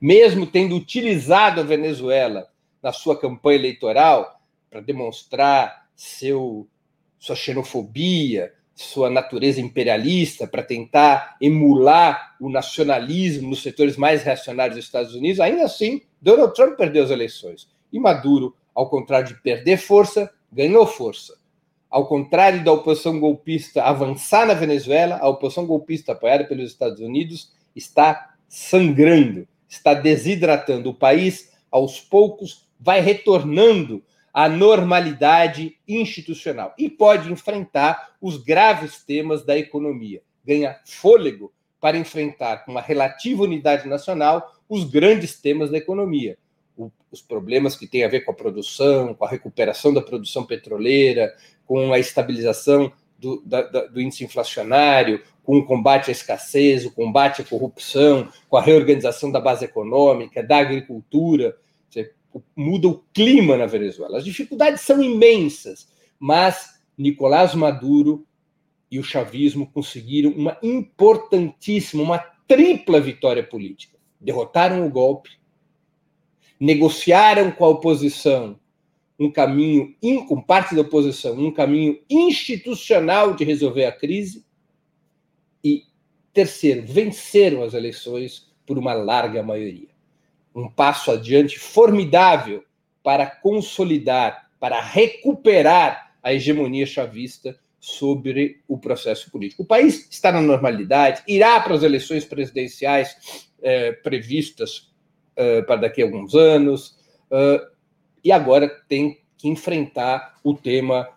mesmo 0.00 0.46
tendo 0.46 0.76
utilizado 0.76 1.60
a 1.60 1.64
Venezuela 1.64 2.48
na 2.82 2.92
sua 2.92 3.18
campanha 3.18 3.58
eleitoral 3.58 4.40
para 4.70 4.80
demonstrar 4.80 5.88
seu, 5.94 6.68
sua 7.18 7.34
xenofobia, 7.34 8.54
sua 8.82 9.10
natureza 9.10 9.60
imperialista, 9.60 10.46
para 10.46 10.62
tentar 10.62 11.36
emular 11.40 12.36
o 12.40 12.48
nacionalismo 12.48 13.50
nos 13.50 13.62
setores 13.62 13.96
mais 13.96 14.22
reacionários 14.22 14.76
dos 14.76 14.84
Estados 14.84 15.14
Unidos, 15.14 15.40
ainda 15.40 15.64
assim, 15.64 16.02
Donald 16.20 16.54
Trump 16.54 16.76
perdeu 16.76 17.04
as 17.04 17.10
eleições. 17.10 17.68
E 17.92 17.98
Maduro, 17.98 18.54
ao 18.74 18.88
contrário 18.88 19.28
de 19.28 19.42
perder 19.42 19.78
força, 19.78 20.30
ganhou 20.52 20.86
força. 20.86 21.36
Ao 21.90 22.06
contrário 22.06 22.62
da 22.62 22.72
oposição 22.72 23.18
golpista 23.18 23.82
avançar 23.82 24.46
na 24.46 24.54
Venezuela, 24.54 25.18
a 25.20 25.28
oposição 25.28 25.66
golpista 25.66 26.12
apoiada 26.12 26.44
pelos 26.44 26.70
Estados 26.70 27.00
Unidos 27.00 27.52
está 27.74 28.34
sangrando 28.48 29.46
está 29.68 29.92
desidratando 29.94 30.90
o 30.90 30.94
país, 30.94 31.52
aos 31.70 32.00
poucos 32.00 32.66
vai 32.80 33.00
retornando 33.00 34.02
à 34.38 34.48
normalidade 34.48 35.76
institucional 35.88 36.72
e 36.78 36.88
pode 36.88 37.28
enfrentar 37.28 38.14
os 38.20 38.36
graves 38.36 39.02
temas 39.02 39.44
da 39.44 39.58
economia. 39.58 40.22
Ganha 40.46 40.78
fôlego 40.84 41.52
para 41.80 41.98
enfrentar 41.98 42.58
com 42.58 42.70
uma 42.70 42.80
relativa 42.80 43.42
unidade 43.42 43.88
nacional 43.88 44.54
os 44.68 44.84
grandes 44.84 45.40
temas 45.40 45.72
da 45.72 45.78
economia. 45.78 46.38
O, 46.76 46.88
os 47.10 47.20
problemas 47.20 47.74
que 47.74 47.88
têm 47.88 48.04
a 48.04 48.08
ver 48.08 48.20
com 48.20 48.30
a 48.30 48.34
produção, 48.34 49.12
com 49.12 49.24
a 49.24 49.28
recuperação 49.28 49.92
da 49.92 50.00
produção 50.00 50.46
petroleira, 50.46 51.34
com 51.66 51.92
a 51.92 51.98
estabilização 51.98 52.92
do, 53.18 53.42
da, 53.44 53.62
do 53.62 54.00
índice 54.00 54.22
inflacionário, 54.22 55.20
com 55.42 55.58
o 55.58 55.66
combate 55.66 56.10
à 56.10 56.12
escassez, 56.12 56.86
o 56.86 56.94
combate 56.94 57.42
à 57.42 57.44
corrupção, 57.44 58.28
com 58.48 58.56
a 58.56 58.62
reorganização 58.62 59.32
da 59.32 59.40
base 59.40 59.64
econômica, 59.64 60.44
da 60.44 60.58
agricultura. 60.58 61.56
Muda 62.56 62.88
o 62.88 63.02
clima 63.12 63.56
na 63.56 63.66
Venezuela. 63.66 64.18
As 64.18 64.24
dificuldades 64.24 64.82
são 64.82 65.02
imensas, 65.02 65.88
mas 66.18 66.80
Nicolás 66.96 67.54
Maduro 67.54 68.26
e 68.90 68.98
o 68.98 69.04
chavismo 69.04 69.70
conseguiram 69.70 70.30
uma 70.30 70.58
importantíssima, 70.62 72.02
uma 72.02 72.18
tripla 72.18 73.00
vitória 73.00 73.42
política. 73.42 73.98
Derrotaram 74.20 74.86
o 74.86 74.90
golpe, 74.90 75.30
negociaram 76.58 77.50
com 77.50 77.64
a 77.64 77.68
oposição 77.68 78.58
um 79.18 79.30
caminho, 79.30 79.96
com 80.28 80.40
parte 80.40 80.74
da 80.74 80.82
oposição, 80.82 81.36
um 81.36 81.52
caminho 81.52 81.98
institucional 82.08 83.34
de 83.34 83.44
resolver 83.44 83.84
a 83.84 83.92
crise 83.92 84.46
e, 85.62 85.82
terceiro, 86.32 86.86
venceram 86.86 87.64
as 87.64 87.74
eleições 87.74 88.48
por 88.64 88.78
uma 88.78 88.92
larga 88.92 89.42
maioria. 89.42 89.87
Um 90.58 90.68
passo 90.68 91.12
adiante 91.12 91.56
formidável 91.56 92.64
para 93.00 93.26
consolidar, 93.26 94.50
para 94.58 94.80
recuperar 94.80 96.14
a 96.20 96.34
hegemonia 96.34 96.84
chavista 96.84 97.56
sobre 97.78 98.60
o 98.66 98.76
processo 98.76 99.30
político. 99.30 99.62
O 99.62 99.66
país 99.66 100.08
está 100.10 100.32
na 100.32 100.40
normalidade, 100.40 101.22
irá 101.28 101.60
para 101.60 101.74
as 101.74 101.84
eleições 101.84 102.24
presidenciais 102.24 103.48
eh, 103.62 103.92
previstas 103.92 104.90
eh, 105.36 105.62
para 105.62 105.82
daqui 105.82 106.02
a 106.02 106.04
alguns 106.04 106.34
anos, 106.34 106.98
eh, 107.30 107.68
e 108.24 108.32
agora 108.32 108.68
tem 108.88 109.20
que 109.36 109.48
enfrentar 109.48 110.40
o 110.42 110.54
tema, 110.54 111.08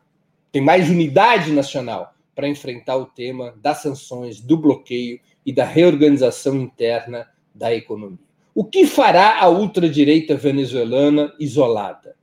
tem 0.51 0.61
mais 0.61 0.87
unidade 0.87 1.51
nacional 1.51 2.13
para 2.35 2.47
enfrentar 2.47 2.95
o 2.95 3.07
tema 3.07 3.55
das 3.59 3.81
sanções, 3.81 4.39
do 4.39 4.55
bloqueio 4.55 5.19
e 5.43 5.51
da 5.51 5.65
reorganização 5.65 6.55
interna 6.57 7.27
da 7.55 7.73
economia. 7.73 8.30
O 8.53 8.65
que 8.65 8.85
fará 8.85 9.39
a 9.39 9.47
ultradireita 9.47 10.35
venezuelana 10.35 11.33
isolada? 11.39 12.15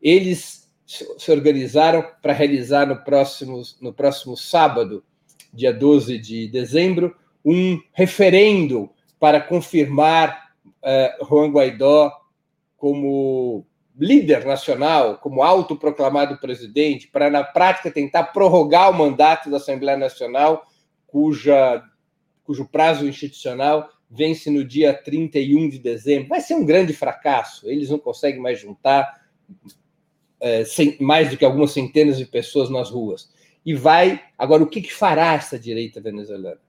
Eles 0.00 0.72
se 0.86 1.32
organizaram 1.32 2.04
para 2.22 2.32
realizar 2.32 2.86
no 2.86 3.02
próximo, 3.02 3.60
no 3.80 3.92
próximo 3.92 4.36
sábado, 4.36 5.04
dia 5.52 5.72
12 5.72 6.18
de 6.18 6.48
dezembro, 6.48 7.14
um 7.44 7.80
referendo 7.92 8.90
para 9.18 9.40
confirmar 9.40 10.50
uh, 10.64 11.24
Juan 11.24 11.50
Guaidó 11.50 12.12
como 12.76 13.66
líder 13.98 14.46
nacional, 14.46 15.18
como 15.20 15.42
autoproclamado 15.42 16.38
presidente, 16.38 17.08
para, 17.08 17.30
na 17.30 17.42
prática, 17.42 17.90
tentar 17.90 18.24
prorrogar 18.24 18.90
o 18.90 18.94
mandato 18.94 19.50
da 19.50 19.56
Assembleia 19.56 19.96
Nacional, 19.96 20.62
cuja, 21.06 21.82
cujo 22.44 22.68
prazo 22.68 23.06
institucional 23.06 23.88
vence 24.10 24.50
no 24.50 24.64
dia 24.64 24.94
31 24.94 25.68
de 25.68 25.78
dezembro. 25.78 26.28
Vai 26.28 26.40
ser 26.40 26.54
um 26.54 26.64
grande 26.64 26.92
fracasso. 26.92 27.68
Eles 27.68 27.90
não 27.90 27.98
conseguem 27.98 28.40
mais 28.40 28.60
juntar 28.60 29.26
é, 30.40 30.64
sem, 30.64 30.96
mais 31.00 31.30
do 31.30 31.36
que 31.36 31.44
algumas 31.44 31.72
centenas 31.72 32.18
de 32.18 32.26
pessoas 32.26 32.70
nas 32.70 32.90
ruas. 32.90 33.30
E 33.64 33.74
vai. 33.74 34.20
Agora, 34.38 34.62
o 34.62 34.66
que, 34.66 34.80
que 34.80 34.92
fará 34.92 35.34
essa 35.34 35.58
direita 35.58 36.00
venezuelana? 36.00 36.60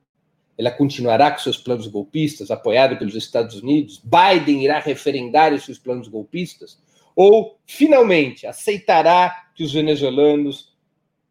ela 0.58 0.71
continuará 0.71 1.30
com 1.30 1.38
seus 1.38 1.58
planos 1.58 1.88
golpistas, 1.88 2.50
apoiado 2.50 2.97
pelos 2.97 3.13
Estados 3.13 3.62
Unidos? 3.62 4.02
Biden 4.04 4.63
irá 4.63 4.80
referendar 4.80 5.54
esses 5.54 5.78
planos 5.78 6.08
golpistas? 6.08 6.82
Ou, 7.15 7.60
finalmente, 7.65 8.47
aceitará 8.47 9.50
que 9.54 9.63
os 9.63 9.71
venezuelanos 9.71 10.76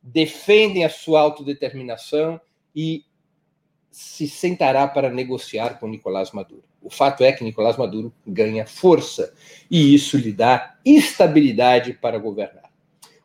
defendem 0.00 0.84
a 0.84 0.88
sua 0.88 1.20
autodeterminação 1.20 2.40
e 2.74 3.04
se 3.96 4.28
sentará 4.28 4.87
para 4.87 5.09
negociar 5.09 5.80
com 5.80 5.88
Nicolás 5.88 6.30
Maduro? 6.30 6.62
O 6.82 6.90
fato 6.90 7.24
é 7.24 7.32
que 7.32 7.42
Nicolás 7.42 7.78
Maduro 7.78 8.12
ganha 8.26 8.66
força 8.66 9.32
e 9.70 9.94
isso 9.94 10.18
lhe 10.18 10.35
dá 10.35 10.76
instabilidade 10.85 11.94
para 11.94 12.18
governar. 12.18 12.70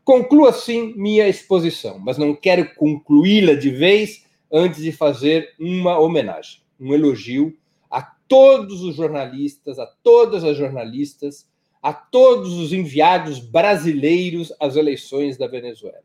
Concluo 0.02 0.48
assim 0.48 0.94
minha 0.96 1.28
exposição, 1.28 2.00
mas 2.00 2.18
não 2.18 2.34
quero 2.34 2.74
concluí-la 2.76 3.54
de 3.54 3.70
vez 3.70 4.26
antes 4.50 4.82
de 4.82 4.94
fazer 4.94 5.54
uma 5.60 6.00
homenagem, 6.00 6.62
um 6.80 6.94
elogio 6.94 7.54
a 7.90 8.02
todos 8.02 8.82
os 8.82 8.96
jornalistas, 8.96 9.78
a 9.78 9.86
todas 9.86 10.46
as 10.46 10.56
jornalistas, 10.56 11.50
a 11.84 11.92
todos 11.92 12.54
os 12.54 12.72
enviados 12.72 13.40
brasileiros 13.40 14.54
às 14.58 14.78
eleições 14.78 15.38
da 15.38 15.48
Venezuela. 15.48 16.00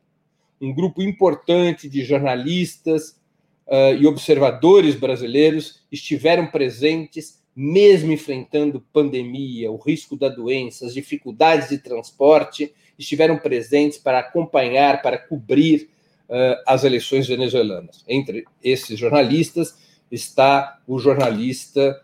Um 0.60 0.74
grupo 0.74 1.02
importante 1.02 1.88
de 1.88 2.04
jornalistas 2.04 3.16
uh, 3.66 3.94
e 3.98 4.06
observadores 4.06 4.94
brasileiros 4.94 5.82
estiveram 5.90 6.46
presentes, 6.46 7.42
mesmo 7.54 8.12
enfrentando 8.12 8.84
pandemia, 8.92 9.70
o 9.70 9.76
risco 9.76 10.16
da 10.16 10.28
doença, 10.28 10.86
as 10.86 10.94
dificuldades 10.94 11.68
de 11.68 11.78
transporte, 11.78 12.72
estiveram 12.98 13.38
presentes 13.38 13.98
para 13.98 14.20
acompanhar, 14.20 15.02
para 15.02 15.18
cobrir 15.18 15.88
uh, 16.28 16.62
as 16.66 16.84
eleições 16.84 17.26
venezuelanas. 17.26 18.04
Entre 18.08 18.44
esses 18.62 18.98
jornalistas 18.98 19.76
está 20.10 20.80
o 20.86 20.98
jornalista, 20.98 22.00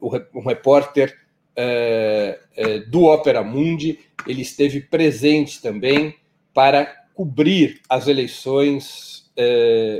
o, 0.00 0.40
repórter 0.40 1.16
uh, 1.56 2.90
do 2.90 3.04
Opera 3.04 3.42
Mundi, 3.42 4.00
ele 4.26 4.42
esteve 4.42 4.80
presente 4.80 5.62
também 5.62 6.16
para 6.52 6.86
cobrir 7.14 7.80
as 7.88 8.08
eleições 8.08 9.21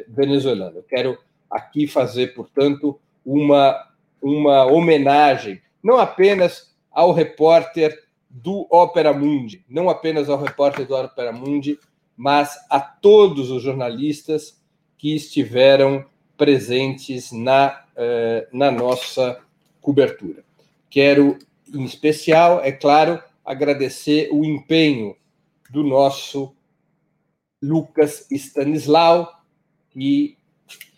venezuelanas. 0.08 0.76
Eu 0.76 0.82
quero 0.82 1.18
aqui 1.50 1.86
fazer, 1.86 2.34
portanto, 2.34 2.98
uma, 3.24 3.88
uma 4.20 4.64
homenagem, 4.64 5.60
não 5.82 5.98
apenas 5.98 6.74
ao 6.90 7.12
repórter 7.12 8.02
do 8.28 8.66
Opera 8.70 9.12
Mundi, 9.12 9.64
não 9.68 9.90
apenas 9.90 10.28
ao 10.28 10.40
repórter 10.40 10.86
do 10.86 10.94
Opera 10.94 11.32
Mundi, 11.32 11.78
mas 12.16 12.56
a 12.70 12.80
todos 12.80 13.50
os 13.50 13.62
jornalistas 13.62 14.60
que 14.96 15.14
estiveram 15.14 16.04
presentes 16.36 17.32
na, 17.32 17.84
uh, 17.96 18.56
na 18.56 18.70
nossa 18.70 19.38
cobertura. 19.80 20.44
Quero, 20.88 21.38
em 21.74 21.84
especial, 21.84 22.60
é 22.62 22.72
claro, 22.72 23.22
agradecer 23.44 24.28
o 24.32 24.44
empenho 24.44 25.16
do 25.70 25.82
nosso 25.82 26.54
Lucas 27.62 28.26
Stanislau, 28.30 29.42
que 29.90 30.36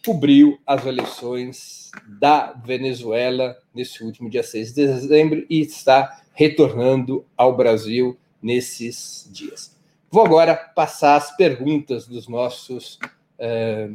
cobriu 0.04 0.58
as 0.66 0.84
eleições 0.84 1.90
da 2.06 2.52
Venezuela 2.52 3.56
nesse 3.74 4.02
último 4.02 4.28
dia 4.28 4.42
6 4.42 4.74
de 4.74 4.86
dezembro 4.86 5.46
e 5.48 5.60
está 5.60 6.22
retornando 6.32 7.24
ao 7.36 7.56
Brasil 7.56 8.18
nesses 8.42 9.28
dias. 9.32 9.76
Vou 10.10 10.24
agora 10.24 10.54
passar 10.54 11.16
as 11.16 11.34
perguntas 11.36 12.06
dos 12.06 12.28
nossos 12.28 12.98
é, 13.38 13.90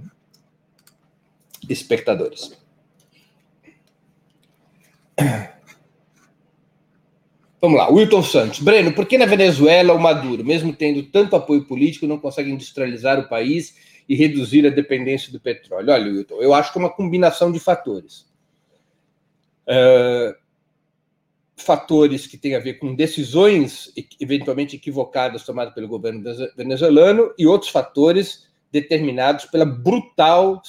espectadores. 1.70 2.58
Vamos 7.62 7.78
lá, 7.78 7.90
Wilton 7.90 8.24
Santos. 8.24 8.60
Breno, 8.62 8.94
por 8.94 9.06
que 9.06 9.18
na 9.18 9.26
Venezuela 9.26 9.94
o 9.94 10.00
Maduro, 10.00 10.46
mesmo 10.46 10.74
tendo 10.74 11.04
tanto 11.04 11.36
apoio 11.36 11.66
político, 11.66 12.08
não 12.08 12.18
consegue 12.18 12.50
industrializar 12.50 13.20
o 13.20 13.28
país 13.28 13.76
e 14.08 14.16
reduzir 14.16 14.66
a 14.66 14.70
dependência 14.70 15.32
do 15.32 15.42
petróleo? 15.42 15.92
Olha, 15.92 16.10
Wilton, 16.10 16.42
eu 16.42 16.54
acho 16.54 16.72
que 16.72 16.80
é 16.80 16.82
uma 16.82 16.90
combinação 16.90 17.52
de 17.52 17.60
fatores. 17.60 18.26
Uh, 19.68 20.34
fatores 21.58 22.26
que 22.26 22.38
têm 22.38 22.56
a 22.56 22.60
ver 22.60 22.76
com 22.76 22.96
decisões 22.96 23.92
eventualmente 24.20 24.78
equivocadas 24.78 25.44
tomadas 25.44 25.74
pelo 25.74 25.88
governo 25.88 26.24
venezuelano 26.56 27.34
e 27.38 27.46
outros 27.46 27.70
fatores 27.70 28.48
determinados 28.72 29.46
pela 29.46 29.66
brutal, 29.66 30.62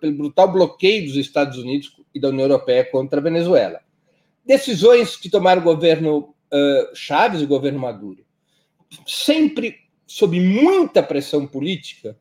pelo 0.00 0.16
brutal 0.16 0.50
bloqueio 0.50 1.06
dos 1.06 1.16
Estados 1.16 1.58
Unidos 1.58 1.94
e 2.14 2.18
da 2.18 2.28
União 2.28 2.46
Europeia 2.46 2.84
contra 2.90 3.20
a 3.20 3.22
Venezuela. 3.22 3.80
Decisões 4.44 5.16
que 5.16 5.28
tomaram 5.28 5.60
o 5.60 5.64
governo 5.64 6.34
uh, 6.52 6.94
Chaves 6.94 7.40
e 7.40 7.44
o 7.44 7.48
governo 7.48 7.78
Maduro, 7.78 8.24
sempre 9.06 9.76
sob 10.06 10.40
muita 10.40 11.02
pressão 11.02 11.46
política, 11.46 12.16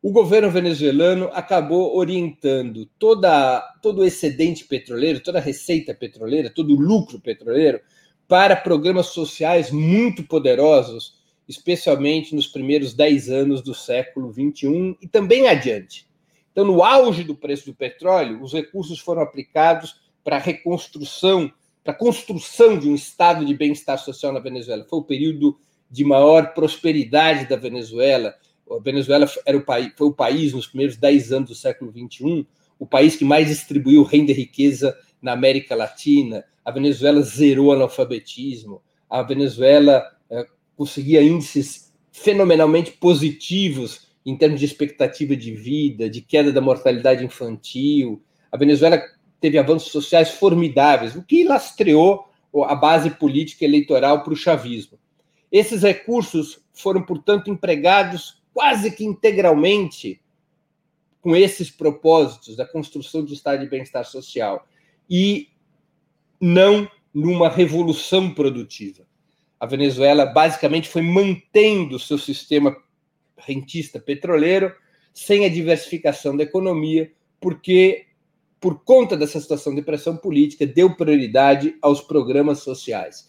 o 0.00 0.12
governo 0.12 0.50
venezuelano 0.50 1.28
acabou 1.32 1.96
orientando 1.96 2.86
toda, 2.98 3.60
todo 3.82 4.00
o 4.00 4.04
excedente 4.04 4.64
petroleiro, 4.64 5.20
toda 5.20 5.38
a 5.38 5.42
receita 5.42 5.92
petroleira, 5.92 6.48
todo 6.48 6.74
o 6.74 6.80
lucro 6.80 7.20
petroleiro 7.20 7.80
para 8.28 8.54
programas 8.54 9.06
sociais 9.06 9.70
muito 9.70 10.22
poderosos, 10.22 11.18
especialmente 11.48 12.34
nos 12.34 12.46
primeiros 12.46 12.94
10 12.94 13.30
anos 13.30 13.62
do 13.62 13.74
século 13.74 14.30
21 14.30 14.96
e 15.02 15.08
também 15.08 15.48
adiante. 15.48 16.06
Então, 16.52 16.64
no 16.64 16.82
auge 16.82 17.24
do 17.24 17.34
preço 17.34 17.66
do 17.66 17.74
petróleo, 17.74 18.42
os 18.42 18.52
recursos 18.52 19.00
foram 19.00 19.22
aplicados 19.22 20.07
para 20.24 20.36
a 20.36 20.40
reconstrução, 20.40 21.50
para 21.82 21.92
a 21.92 21.96
construção 21.96 22.78
de 22.78 22.88
um 22.88 22.94
estado 22.94 23.44
de 23.44 23.54
bem-estar 23.54 23.98
social 23.98 24.32
na 24.32 24.40
Venezuela. 24.40 24.86
Foi 24.88 24.98
o 24.98 25.04
período 25.04 25.58
de 25.90 26.04
maior 26.04 26.52
prosperidade 26.52 27.48
da 27.48 27.56
Venezuela 27.56 28.34
a 28.70 28.78
Venezuela 28.80 29.26
era 29.46 29.56
o 29.56 29.62
país, 29.62 29.92
foi 29.96 30.08
o 30.08 30.12
país, 30.12 30.52
nos 30.52 30.66
primeiros 30.66 30.96
10 30.96 31.32
anos 31.32 31.48
do 31.48 31.54
século 31.54 31.90
XXI, 31.90 32.46
o 32.78 32.86
país 32.86 33.16
que 33.16 33.24
mais 33.24 33.48
distribuiu 33.48 34.02
renda 34.02 34.30
e 34.30 34.34
riqueza 34.34 34.96
na 35.20 35.32
América 35.32 35.74
Latina. 35.74 36.44
A 36.64 36.70
Venezuela 36.70 37.22
zerou 37.22 37.66
o 37.66 37.72
analfabetismo. 37.72 38.82
A 39.08 39.22
Venezuela 39.22 40.04
é, 40.30 40.46
conseguia 40.76 41.22
índices 41.22 41.92
fenomenalmente 42.12 42.92
positivos 42.92 44.06
em 44.24 44.36
termos 44.36 44.60
de 44.60 44.66
expectativa 44.66 45.34
de 45.34 45.52
vida, 45.52 46.10
de 46.10 46.20
queda 46.20 46.52
da 46.52 46.60
mortalidade 46.60 47.24
infantil. 47.24 48.22
A 48.52 48.56
Venezuela 48.56 49.02
teve 49.40 49.58
avanços 49.58 49.92
sociais 49.92 50.30
formidáveis, 50.30 51.14
o 51.14 51.22
que 51.22 51.44
lastreou 51.44 52.28
a 52.66 52.74
base 52.74 53.10
política 53.10 53.64
eleitoral 53.64 54.22
para 54.22 54.32
o 54.32 54.36
chavismo. 54.36 54.98
Esses 55.50 55.82
recursos 55.82 56.60
foram, 56.72 57.02
portanto, 57.02 57.50
empregados 57.50 58.42
quase 58.52 58.90
que 58.90 59.04
integralmente 59.04 60.20
com 61.20 61.36
esses 61.36 61.70
propósitos 61.70 62.56
da 62.56 62.66
construção 62.66 63.24
do 63.24 63.32
estado 63.32 63.60
de 63.60 63.68
bem-estar 63.68 64.04
social 64.04 64.66
e 65.08 65.48
não 66.40 66.90
numa 67.12 67.48
revolução 67.48 68.32
produtiva. 68.32 69.06
A 69.58 69.66
Venezuela 69.66 70.26
basicamente 70.26 70.88
foi 70.88 71.02
mantendo 71.02 71.98
seu 71.98 72.18
sistema 72.18 72.76
rentista 73.36 73.98
petroleiro 73.98 74.72
sem 75.12 75.44
a 75.44 75.48
diversificação 75.48 76.36
da 76.36 76.44
economia, 76.44 77.12
porque 77.40 78.07
por 78.60 78.82
conta 78.82 79.16
dessa 79.16 79.40
situação 79.40 79.74
de 79.74 79.82
pressão 79.82 80.16
política 80.16 80.66
deu 80.66 80.94
prioridade 80.94 81.76
aos 81.80 82.00
programas 82.00 82.60
sociais 82.60 83.28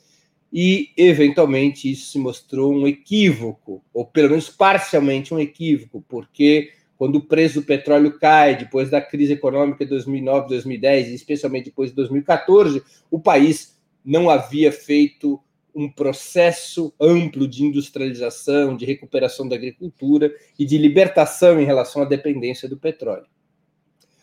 e, 0.52 0.90
eventualmente, 0.98 1.92
isso 1.92 2.12
se 2.12 2.20
mostrou 2.20 2.74
um 2.74 2.88
equívoco, 2.88 3.84
ou 3.94 4.06
pelo 4.06 4.30
menos 4.30 4.50
parcialmente 4.50 5.34
um 5.34 5.40
equívoco, 5.40 6.04
porque 6.08 6.72
quando 6.98 7.18
o 7.18 7.22
preço 7.22 7.62
do 7.62 7.66
petróleo 7.66 8.18
cai, 8.18 8.58
depois 8.58 8.90
da 8.90 9.00
crise 9.00 9.34
econômica 9.34 9.86
de 9.86 9.90
2009, 9.92 10.50
2010, 10.50 11.10
e 11.10 11.16
especialmente 11.16 11.66
depois 11.66 11.92
de 11.92 11.96
2014, 11.96 12.84
o 13.12 13.20
país 13.20 13.80
não 14.04 14.30
havia 14.30 14.72
feito 14.72 15.40
um 15.74 15.90
processo 15.90 16.92
amplo 17.00 17.48
de 17.48 17.64
industrialização, 17.64 18.76
de 18.76 18.86
recuperação 18.86 19.48
da 19.48 19.56
agricultura 19.56 20.34
e 20.58 20.66
de 20.66 20.78
libertação 20.78 21.62
em 21.62 21.66
relação 21.66 22.02
à 22.02 22.06
dependência 22.06 22.68
do 22.68 22.76
petróleo. 22.76 23.28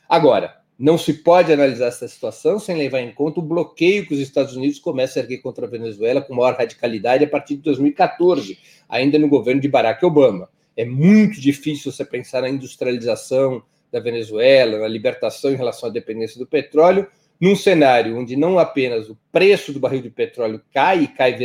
Agora, 0.09 0.61
não 0.79 0.99
se 0.99 1.15
pode 1.15 1.53
analisar 1.53 1.87
essa 1.87 2.07
situação 2.07 2.59
sem 2.59 2.77
levar 2.77 3.01
em 3.01 3.13
conta 3.13 3.41
o 3.41 3.43
bloqueio 3.43 4.07
que 4.07 4.13
os 4.13 4.21
Estados 4.21 4.55
Unidos 4.55 4.79
começam 4.79 5.21
a 5.21 5.25
erguer 5.25 5.39
contra 5.39 5.67
a 5.67 5.71
Venezuela 5.71 6.21
com 6.21 6.35
maior 6.35 6.55
radicalidade 6.55 7.25
a 7.25 7.29
partir 7.29 7.57
de 7.57 7.63
2014, 7.63 8.59
ainda 8.89 9.19
no 9.19 9.29
governo 9.29 9.61
de 9.61 9.69
Barack 9.69 10.05
Obama. 10.05 10.49
É 10.77 10.85
muito 10.85 11.41
difícil 11.41 11.91
você 11.91 12.05
pensar 12.05 12.43
na 12.43 12.51
industrialização 12.51 13.63
da 13.91 14.01
Venezuela, 14.01 14.79
na 14.79 14.89
libertação 14.89 15.51
em 15.51 15.57
relação 15.57 15.89
à 15.89 15.93
dependência 15.93 16.39
do 16.39 16.47
petróleo, 16.47 17.07
num 17.41 17.55
cenário 17.55 18.19
onde 18.19 18.35
não 18.37 18.59
apenas 18.59 19.09
o 19.09 19.19
preço 19.31 19.73
do 19.73 19.81
barril 19.81 20.03
de 20.03 20.11
petróleo 20.11 20.61
cai 20.73 21.05
e 21.05 21.09
cai 21.09 21.37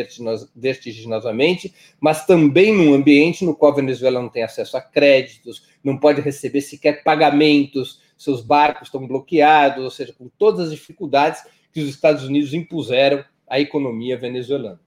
vertiginosamente, 0.56 1.74
mas 2.00 2.26
também 2.26 2.74
num 2.74 2.94
ambiente 2.94 3.46
no 3.46 3.56
qual 3.56 3.72
a 3.72 3.76
Venezuela 3.76 4.22
não 4.22 4.30
tem 4.30 4.44
acesso 4.44 4.78
a 4.78 4.82
créditos, 4.82 5.64
não 5.84 5.98
pode 5.98 6.22
receber 6.22 6.62
sequer 6.62 7.04
pagamentos 7.04 8.00
seus 8.24 8.42
barcos 8.42 8.88
estão 8.88 9.08
bloqueados, 9.08 9.84
ou 9.84 9.90
seja, 9.90 10.14
com 10.14 10.30
todas 10.38 10.68
as 10.68 10.72
dificuldades 10.72 11.44
que 11.74 11.82
os 11.82 11.90
Estados 11.90 12.24
Unidos 12.24 12.54
impuseram 12.54 13.24
à 13.48 13.60
economia 13.60 14.18
venezuelana. 14.18 14.80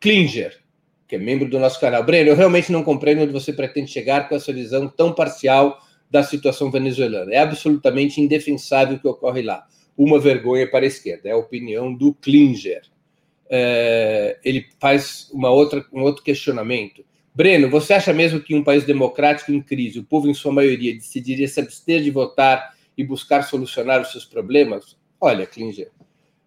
Klinger, 0.00 0.58
que 1.06 1.14
é 1.14 1.18
membro 1.18 1.48
do 1.48 1.60
nosso 1.60 1.78
canal. 1.78 2.02
Breno, 2.02 2.30
eu 2.30 2.36
realmente 2.36 2.72
não 2.72 2.82
compreendo 2.82 3.22
onde 3.22 3.32
você 3.32 3.52
pretende 3.52 3.90
chegar 3.90 4.28
com 4.28 4.34
essa 4.34 4.52
visão 4.52 4.88
tão 4.88 5.12
parcial 5.12 5.78
da 6.10 6.24
situação 6.24 6.70
venezuelana. 6.70 7.32
É 7.32 7.38
absolutamente 7.38 8.20
indefensável 8.20 8.96
o 8.96 9.00
que 9.00 9.06
ocorre 9.06 9.42
lá. 9.42 9.64
Uma 9.96 10.18
vergonha 10.18 10.68
para 10.68 10.84
a 10.84 10.88
esquerda. 10.88 11.28
É 11.28 11.32
a 11.32 11.36
opinião 11.36 11.94
do 11.94 12.14
Klinger. 12.14 12.82
É, 13.48 14.38
ele 14.42 14.66
faz 14.80 15.30
uma 15.32 15.50
outra, 15.50 15.84
um 15.92 16.02
outro 16.02 16.24
questionamento. 16.24 17.04
Breno, 17.34 17.70
você 17.70 17.94
acha 17.94 18.12
mesmo 18.12 18.40
que 18.40 18.54
um 18.54 18.64
país 18.64 18.84
democrático 18.84 19.52
em 19.52 19.62
crise, 19.62 20.00
o 20.00 20.04
povo, 20.04 20.28
em 20.28 20.34
sua 20.34 20.52
maioria, 20.52 20.94
decidiria 20.94 21.46
se 21.46 21.60
abster 21.60 22.02
de 22.02 22.10
votar 22.10 22.74
e 22.96 23.04
buscar 23.04 23.42
solucionar 23.42 24.00
os 24.00 24.10
seus 24.10 24.24
problemas? 24.24 24.96
Olha, 25.20 25.46
Klinger, 25.46 25.90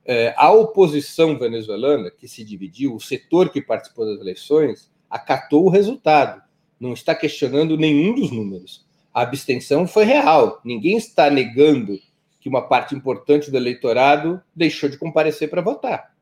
é, 0.06 0.34
a 0.36 0.52
oposição 0.52 1.38
venezuelana, 1.40 2.12
que 2.12 2.28
se 2.28 2.44
dividiu, 2.44 2.96
o 2.96 3.00
setor 3.00 3.50
que 3.50 3.62
participou 3.62 4.06
das 4.06 4.20
eleições, 4.20 4.92
acatou 5.10 5.66
o 5.66 5.70
resultado. 5.70 6.42
Não 6.80 6.92
está 6.92 7.16
questionando 7.16 7.78
nenhum 7.78 8.14
dos 8.14 8.32
números. 8.32 8.86
A 9.14 9.22
abstenção 9.22 9.88
foi 9.88 10.04
real. 10.04 10.60
Ninguém 10.66 10.98
está 10.98 11.30
negando 11.30 11.98
que 12.42 12.50
uma 12.50 12.68
parte 12.68 12.94
importante 12.94 13.50
do 13.50 13.56
eleitorado 13.56 14.42
deixou 14.54 14.90
de 14.90 14.98
comparecer 14.98 15.50
para 15.50 15.62
votar. 15.62 16.14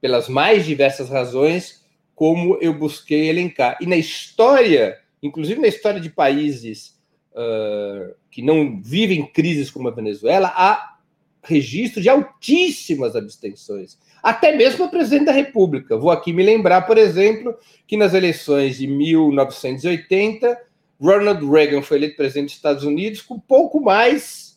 Pelas 0.00 0.28
mais 0.28 0.64
diversas 0.64 1.10
razões, 1.10 1.81
como 2.14 2.58
eu 2.60 2.74
busquei 2.74 3.28
elencar. 3.28 3.76
E 3.80 3.86
na 3.86 3.96
história, 3.96 4.98
inclusive 5.22 5.60
na 5.60 5.68
história 5.68 6.00
de 6.00 6.10
países 6.10 6.98
uh, 7.32 8.14
que 8.30 8.42
não 8.42 8.80
vivem 8.80 9.26
crises 9.26 9.70
como 9.70 9.88
a 9.88 9.92
Venezuela, 9.92 10.52
há 10.54 10.96
registro 11.42 12.00
de 12.00 12.08
altíssimas 12.08 13.16
abstenções. 13.16 13.98
Até 14.22 14.56
mesmo 14.56 14.84
o 14.84 14.90
presidente 14.90 15.26
da 15.26 15.32
República. 15.32 15.96
Vou 15.96 16.10
aqui 16.10 16.32
me 16.32 16.42
lembrar, 16.42 16.82
por 16.82 16.96
exemplo, 16.96 17.56
que 17.86 17.96
nas 17.96 18.14
eleições 18.14 18.78
de 18.78 18.86
1980 18.86 20.72
Ronald 21.02 21.44
Reagan 21.44 21.82
foi 21.82 21.96
eleito 21.96 22.16
presidente 22.16 22.50
dos 22.50 22.54
Estados 22.54 22.84
Unidos 22.84 23.20
com 23.20 23.38
pouco 23.40 23.80
mais, 23.80 24.56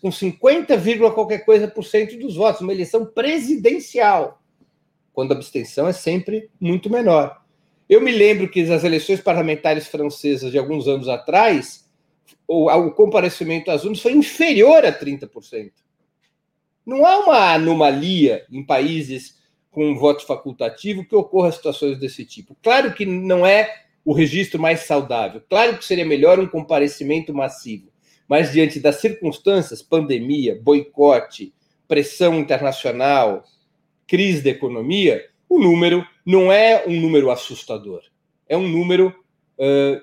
com 0.00 0.10
50, 0.10 0.76
qualquer 1.14 1.44
coisa 1.44 1.68
por 1.68 1.84
cento 1.84 2.18
dos 2.18 2.34
votos, 2.34 2.60
uma 2.60 2.72
eleição 2.72 3.06
presidencial, 3.06 4.41
quando 5.12 5.32
a 5.32 5.34
abstenção 5.34 5.86
é 5.86 5.92
sempre 5.92 6.50
muito 6.60 6.90
menor. 6.90 7.42
Eu 7.88 8.00
me 8.00 8.12
lembro 8.12 8.48
que 8.48 8.62
nas 8.64 8.84
eleições 8.84 9.20
parlamentares 9.20 9.86
francesas 9.86 10.50
de 10.50 10.58
alguns 10.58 10.88
anos 10.88 11.08
atrás, 11.08 11.88
o, 12.46 12.70
o 12.70 12.90
comparecimento 12.92 13.70
às 13.70 13.84
urnas 13.84 14.00
foi 14.00 14.12
inferior 14.12 14.84
a 14.84 14.92
30%. 14.92 15.72
Não 16.84 17.06
há 17.06 17.18
uma 17.18 17.52
anomalia 17.54 18.44
em 18.50 18.64
países 18.64 19.38
com 19.70 19.94
voto 19.94 20.26
facultativo 20.26 21.04
que 21.04 21.14
ocorra 21.14 21.52
situações 21.52 21.98
desse 21.98 22.24
tipo. 22.24 22.56
Claro 22.62 22.92
que 22.92 23.06
não 23.06 23.46
é 23.46 23.82
o 24.04 24.12
registro 24.12 24.60
mais 24.60 24.80
saudável. 24.80 25.42
Claro 25.48 25.78
que 25.78 25.84
seria 25.84 26.04
melhor 26.04 26.38
um 26.38 26.46
comparecimento 26.46 27.32
massivo, 27.32 27.88
mas 28.28 28.52
diante 28.52 28.80
das 28.80 28.96
circunstâncias, 28.96 29.82
pandemia, 29.82 30.58
boicote, 30.60 31.54
pressão 31.86 32.38
internacional, 32.38 33.44
crise 34.06 34.42
da 34.42 34.50
economia, 34.50 35.28
o 35.48 35.58
número 35.58 36.06
não 36.24 36.52
é 36.52 36.84
um 36.86 37.00
número 37.00 37.30
assustador. 37.30 38.02
É 38.48 38.56
um 38.56 38.68
número 38.68 39.14
uh, 39.58 40.02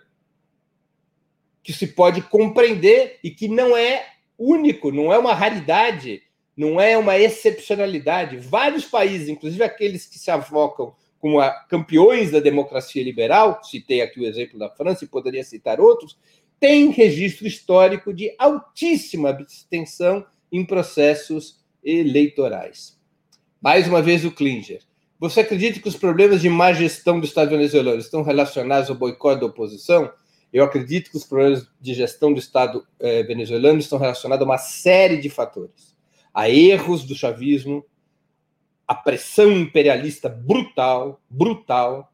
que 1.63 1.73
se 1.73 1.87
pode 1.87 2.21
compreender 2.21 3.19
e 3.23 3.31
que 3.31 3.47
não 3.47 3.75
é 3.75 4.05
único, 4.37 4.91
não 4.91 5.11
é 5.11 5.17
uma 5.17 5.33
raridade, 5.33 6.21
não 6.55 6.79
é 6.79 6.97
uma 6.97 7.17
excepcionalidade. 7.17 8.37
Vários 8.37 8.85
países, 8.85 9.29
inclusive 9.29 9.63
aqueles 9.63 10.05
que 10.05 10.19
se 10.19 10.29
avocam 10.29 10.93
como 11.19 11.39
a, 11.39 11.51
campeões 11.51 12.31
da 12.31 12.39
democracia 12.39 13.03
liberal, 13.03 13.61
citei 13.63 14.01
aqui 14.01 14.19
o 14.19 14.25
exemplo 14.25 14.57
da 14.57 14.69
França 14.69 15.03
e 15.03 15.07
poderia 15.07 15.43
citar 15.43 15.79
outros, 15.79 16.17
tem 16.59 16.89
registro 16.91 17.47
histórico 17.47 18.13
de 18.13 18.35
altíssima 18.37 19.29
abstenção 19.29 20.25
em 20.51 20.65
processos 20.65 21.63
eleitorais. 21.83 22.98
Mais 23.61 23.89
uma 23.89 24.01
vez 24.01 24.23
o 24.23 24.31
Klinger. 24.31 24.81
Você 25.19 25.41
acredita 25.41 25.81
que 25.81 25.87
os 25.89 25.97
problemas 25.97 26.41
de 26.41 26.47
má 26.47 26.71
gestão 26.71 27.19
do 27.19 27.25
Estado 27.25 27.49
venezuelano 27.49 27.99
estão 27.99 28.21
relacionados 28.21 28.89
ao 28.89 28.95
boicote 28.95 29.41
da 29.41 29.47
oposição? 29.47 30.09
Eu 30.51 30.63
acredito 30.63 31.11
que 31.11 31.17
os 31.17 31.25
problemas 31.25 31.67
de 31.79 31.93
gestão 31.93 32.31
do 32.31 32.39
Estado 32.39 32.87
eh, 33.01 33.21
venezuelano 33.23 33.79
estão 33.79 33.99
relacionados 33.99 34.41
a 34.43 34.49
uma 34.49 34.57
série 34.57 35.17
de 35.17 35.29
fatores. 35.29 35.93
A 36.33 36.49
erros 36.49 37.03
do 37.03 37.13
chavismo, 37.13 37.85
a 38.87 38.95
pressão 38.95 39.51
imperialista 39.51 40.29
brutal, 40.29 41.21
brutal, 41.29 42.13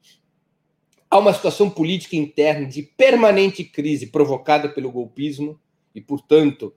há 1.11 1.19
uma 1.19 1.31
situação 1.31 1.69
política 1.69 2.15
interna 2.15 2.65
de 2.65 2.81
permanente 2.81 3.63
crise 3.63 4.07
provocada 4.07 4.67
pelo 4.67 4.91
golpismo 4.91 5.59
e, 5.93 6.01
portanto, 6.01 6.73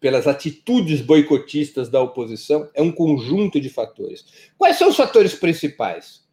pelas 0.00 0.26
atitudes 0.26 1.00
boicotistas 1.00 1.88
da 1.88 2.00
oposição, 2.00 2.68
é 2.74 2.82
um 2.82 2.92
conjunto 2.92 3.60
de 3.60 3.68
fatores. 3.70 4.24
Quais 4.58 4.76
são 4.76 4.88
os 4.88 4.96
fatores 4.96 5.34
principais? 5.34 6.24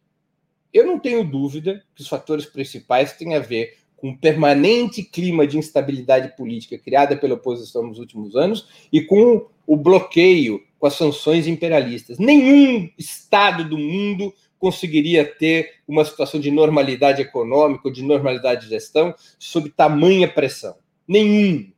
Eu 0.72 0.86
não 0.86 0.98
tenho 0.98 1.24
dúvida 1.24 1.82
que 1.94 2.02
os 2.02 2.08
fatores 2.08 2.46
principais 2.46 3.12
têm 3.12 3.34
a 3.34 3.40
ver 3.40 3.76
com 3.96 4.10
o 4.10 4.18
permanente 4.18 5.02
clima 5.02 5.46
de 5.46 5.56
instabilidade 5.56 6.36
política 6.36 6.76
criada 6.76 7.16
pela 7.16 7.34
oposição 7.34 7.86
nos 7.86 7.98
últimos 7.98 8.36
anos 8.36 8.68
e 8.92 9.00
com 9.00 9.46
o 9.66 9.76
bloqueio 9.76 10.62
com 10.78 10.86
as 10.86 10.94
sanções 10.94 11.46
imperialistas. 11.46 12.18
Nenhum 12.18 12.90
Estado 12.98 13.66
do 13.66 13.78
mundo 13.78 14.34
conseguiria 14.58 15.24
ter 15.24 15.76
uma 15.88 16.04
situação 16.04 16.38
de 16.38 16.50
normalidade 16.50 17.22
econômica 17.22 17.90
de 17.90 18.02
normalidade 18.02 18.64
de 18.64 18.68
gestão 18.68 19.14
sob 19.38 19.70
tamanha 19.70 20.28
pressão. 20.28 20.76
Nenhum. 21.06 21.70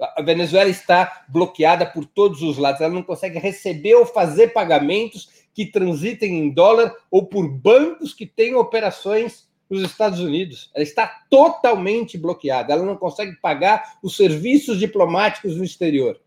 A 0.00 0.22
Venezuela 0.22 0.70
está 0.70 1.24
bloqueada 1.28 1.84
por 1.84 2.04
todos 2.06 2.42
os 2.42 2.56
lados. 2.56 2.80
Ela 2.80 2.94
não 2.94 3.02
consegue 3.02 3.38
receber 3.38 3.94
ou 3.94 4.06
fazer 4.06 4.48
pagamentos 4.48 5.28
que 5.52 5.66
transitem 5.66 6.38
em 6.38 6.50
dólar 6.50 6.94
ou 7.10 7.26
por 7.26 7.48
bancos 7.48 8.14
que 8.14 8.26
têm 8.26 8.54
operações 8.54 9.48
nos 9.68 9.82
Estados 9.82 10.20
Unidos. 10.20 10.70
Ela 10.74 10.82
está 10.82 11.06
totalmente 11.28 12.16
bloqueada. 12.16 12.72
Ela 12.72 12.84
não 12.84 12.96
consegue 12.96 13.36
pagar 13.36 13.98
os 14.02 14.16
serviços 14.16 14.78
diplomáticos 14.78 15.56
no 15.56 15.64
exterior 15.64 16.20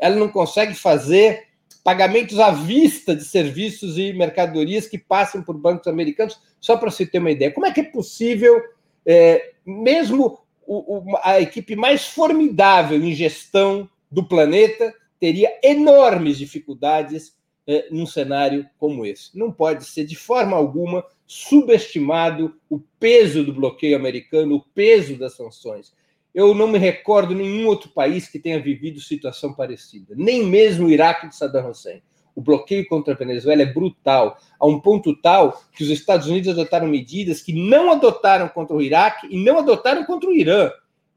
ela 0.00 0.16
não 0.16 0.28
consegue 0.28 0.74
fazer 0.74 1.48
pagamentos 1.84 2.38
à 2.38 2.50
vista 2.50 3.14
de 3.14 3.24
serviços 3.24 3.98
e 3.98 4.12
mercadorias 4.12 4.86
que 4.86 4.98
passam 4.98 5.42
por 5.42 5.56
bancos 5.56 5.86
americanos, 5.86 6.40
só 6.58 6.76
para 6.76 6.90
você 6.90 7.06
ter 7.06 7.18
uma 7.18 7.30
ideia. 7.30 7.52
Como 7.52 7.66
é 7.66 7.72
que 7.72 7.80
é 7.80 7.84
possível, 7.84 8.60
é, 9.06 9.52
mesmo 9.64 10.39
o, 10.72 10.98
o, 10.98 11.16
a 11.24 11.40
equipe 11.40 11.74
mais 11.74 12.06
formidável 12.06 13.02
em 13.02 13.12
gestão 13.12 13.90
do 14.08 14.22
planeta, 14.22 14.94
teria 15.18 15.50
enormes 15.64 16.38
dificuldades 16.38 17.36
é, 17.66 17.88
num 17.90 18.06
cenário 18.06 18.64
como 18.78 19.04
esse? 19.04 19.36
Não 19.36 19.50
pode 19.50 19.84
ser, 19.84 20.04
de 20.04 20.14
forma 20.14 20.56
alguma, 20.56 21.04
subestimado 21.26 22.54
o 22.68 22.78
peso 23.00 23.42
do 23.42 23.52
bloqueio 23.52 23.96
americano, 23.96 24.54
o 24.54 24.64
peso 24.72 25.18
das 25.18 25.34
sanções. 25.34 25.92
Eu 26.32 26.54
não 26.54 26.68
me 26.68 26.78
recordo 26.78 27.34
nenhum 27.34 27.66
outro 27.66 27.90
país 27.90 28.28
que 28.28 28.38
tenha 28.38 28.62
vivido 28.62 29.00
situação 29.00 29.52
parecida, 29.52 30.14
nem 30.16 30.46
mesmo 30.46 30.86
o 30.86 30.90
Iraque 30.90 31.28
de 31.28 31.34
Saddam 31.34 31.68
Hussein. 31.68 32.00
O 32.34 32.40
bloqueio 32.40 32.86
contra 32.88 33.14
a 33.14 33.16
Venezuela 33.16 33.62
é 33.62 33.66
brutal, 33.66 34.38
a 34.58 34.66
um 34.66 34.80
ponto 34.80 35.14
tal 35.16 35.62
que 35.72 35.82
os 35.82 35.90
Estados 35.90 36.26
Unidos 36.26 36.50
adotaram 36.50 36.86
medidas 36.86 37.42
que 37.42 37.52
não 37.52 37.90
adotaram 37.90 38.48
contra 38.48 38.76
o 38.76 38.82
Iraque 38.82 39.26
e 39.30 39.42
não 39.42 39.58
adotaram 39.58 40.04
contra 40.04 40.28
o 40.28 40.32
Irã, 40.32 40.70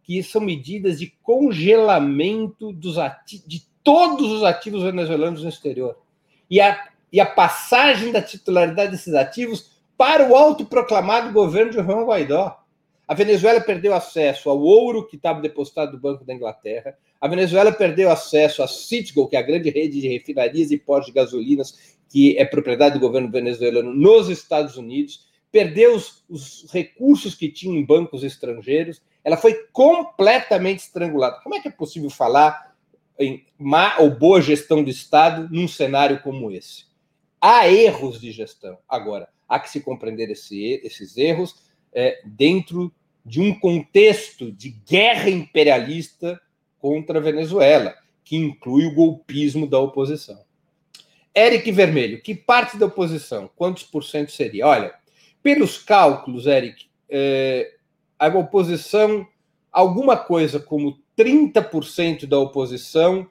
que 0.04 0.22
são 0.24 0.42
medidas 0.42 1.00
de 1.00 1.14
congelamento 1.22 2.74
dos 2.74 2.96
de 3.46 3.64
todos 3.84 4.32
os 4.32 4.44
ativos 4.44 4.84
venezuelanos 4.84 5.44
no 5.44 5.50
exterior. 5.50 5.98
E 6.50 6.60
a, 6.62 6.88
e 7.12 7.20
a 7.20 7.26
passagem 7.26 8.12
da 8.12 8.22
titularidade 8.22 8.92
desses 8.92 9.14
ativos 9.14 9.74
para 9.98 10.28
o 10.28 10.36
autoproclamado 10.36 11.32
governo 11.32 11.72
de 11.72 11.78
Juan 11.78 12.06
Guaidó. 12.06 12.63
A 13.08 13.14
Venezuela 13.14 13.60
perdeu 13.60 13.94
acesso 13.94 14.50
ao 14.50 14.60
ouro 14.62 15.06
que 15.06 15.18
estava 15.18 15.42
depositado 15.42 15.94
no 15.94 16.00
Banco 16.00 16.24
da 16.24 16.34
Inglaterra. 16.34 16.98
A 17.20 17.28
Venezuela 17.28 17.72
perdeu 17.72 18.10
acesso 18.10 18.64
à 18.64 18.68
Citgo, 18.68 19.28
que 19.28 19.36
é 19.36 19.40
a 19.40 19.44
grande 19.44 19.70
rede 19.70 20.00
de 20.00 20.08
refinarias 20.08 20.72
e 20.72 20.78
postos 20.78 21.08
de 21.08 21.14
gasolinas, 21.14 21.98
que 22.10 22.38
é 22.38 22.46
propriedade 22.46 22.96
do 22.96 23.02
governo 23.02 23.30
venezuelano 23.30 23.94
nos 23.94 24.30
Estados 24.30 24.78
Unidos. 24.78 25.28
Perdeu 25.52 25.96
os, 25.96 26.24
os 26.30 26.72
recursos 26.72 27.36
que 27.36 27.50
tinha 27.50 27.78
em 27.78 27.86
bancos 27.86 28.24
estrangeiros. 28.24 29.02
Ela 29.24 29.36
foi 29.36 29.54
completamente 29.74 30.80
estrangulada. 30.80 31.42
Como 31.44 31.56
é 31.56 31.60
que 31.60 31.68
é 31.68 31.72
possível 31.72 32.10
falar 32.10 32.74
em 33.20 33.46
má 33.60 33.98
ou 34.00 34.10
boa 34.10 34.42
gestão 34.42 34.82
do 34.82 34.90
Estado 34.90 35.50
num 35.52 35.68
cenário 35.68 36.22
como 36.22 36.50
esse? 36.52 36.86
Há 37.40 37.68
erros 37.68 38.22
de 38.22 38.32
gestão. 38.32 38.78
Agora, 38.88 39.28
há 39.48 39.60
que 39.60 39.70
se 39.70 39.82
compreender 39.82 40.32
esse, 40.32 40.80
esses 40.84 41.18
erros 41.18 41.73
é, 41.94 42.22
dentro 42.26 42.94
de 43.26 43.40
um 43.42 43.58
contexto 43.58 44.52
de 44.52 44.70
guerra 44.70 45.30
imperialista 45.30 46.40
contra 46.80 47.20
a 47.20 47.22
Venezuela, 47.22 47.96
que 48.24 48.36
inclui 48.36 48.86
o 48.86 48.94
golpismo 48.94 49.68
da 49.68 49.80
oposição. 49.80 50.44
Eric 51.36 51.72
Vermelho, 51.72 52.22
que 52.22 52.36
parte 52.36 52.78
da 52.78 52.86
oposição? 52.86 53.50
Quantos 53.56 53.84
por 53.84 54.04
cento 54.04 54.32
seria? 54.32 54.68
Olha, 54.68 54.94
pelos 55.42 55.78
cálculos, 55.78 56.46
Eric, 56.46 56.86
é, 57.10 57.72
a 58.20 58.28
oposição, 58.28 59.28
alguma 59.72 60.16
coisa 60.16 60.60
como 60.60 61.00
30% 61.18 62.26
da 62.26 62.38
oposição 62.38 63.28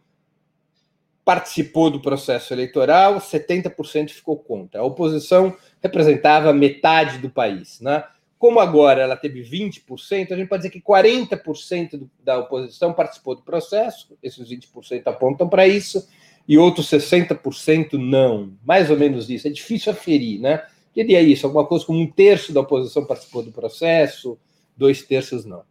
participou 1.24 1.90
do 1.90 2.00
processo 2.00 2.52
eleitoral, 2.52 3.16
70% 3.16 4.10
ficou 4.10 4.36
contra. 4.36 4.80
A 4.80 4.84
oposição 4.84 5.56
representava 5.80 6.52
metade 6.52 7.18
do 7.18 7.30
país. 7.30 7.80
Né? 7.80 8.02
Como 8.42 8.58
agora 8.58 9.02
ela 9.02 9.14
teve 9.14 9.40
20%, 9.40 10.32
a 10.32 10.36
gente 10.36 10.48
pode 10.48 10.64
dizer 10.64 10.70
que 10.70 10.80
40% 10.80 12.08
da 12.24 12.40
oposição 12.40 12.92
participou 12.92 13.36
do 13.36 13.42
processo, 13.42 14.18
esses 14.20 14.50
20% 14.50 15.02
apontam 15.06 15.48
para 15.48 15.64
isso, 15.68 16.08
e 16.48 16.58
outros 16.58 16.90
60% 16.90 17.92
não. 17.92 18.52
Mais 18.64 18.90
ou 18.90 18.98
menos 18.98 19.30
isso. 19.30 19.46
É 19.46 19.50
difícil 19.52 19.92
aferir, 19.92 20.40
né? 20.40 20.66
Queria 20.92 21.22
isso, 21.22 21.46
alguma 21.46 21.64
coisa 21.64 21.86
como 21.86 22.00
um 22.00 22.10
terço 22.10 22.52
da 22.52 22.62
oposição 22.62 23.06
participou 23.06 23.44
do 23.44 23.52
processo, 23.52 24.36
dois 24.76 25.02
terços 25.02 25.44
não. 25.44 25.62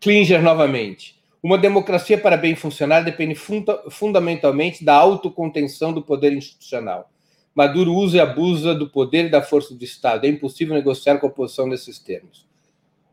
Klinger 0.00 0.40
novamente. 0.40 1.20
Uma 1.42 1.58
democracia 1.58 2.16
para 2.16 2.36
bem 2.36 2.54
funcionar 2.54 3.00
depende 3.00 3.34
funda 3.34 3.82
fundamentalmente 3.90 4.84
da 4.84 4.94
autocontenção 4.94 5.92
do 5.92 6.02
poder 6.02 6.32
institucional. 6.32 7.10
Maduro 7.56 7.94
usa 7.94 8.18
e 8.18 8.20
abusa 8.20 8.74
do 8.74 8.86
poder 8.86 9.24
e 9.24 9.30
da 9.30 9.40
força 9.40 9.74
do 9.74 9.82
Estado. 9.82 10.26
É 10.26 10.28
impossível 10.28 10.74
negociar 10.74 11.16
com 11.16 11.26
a 11.26 11.30
oposição 11.30 11.66
nesses 11.66 11.98
termos. 11.98 12.46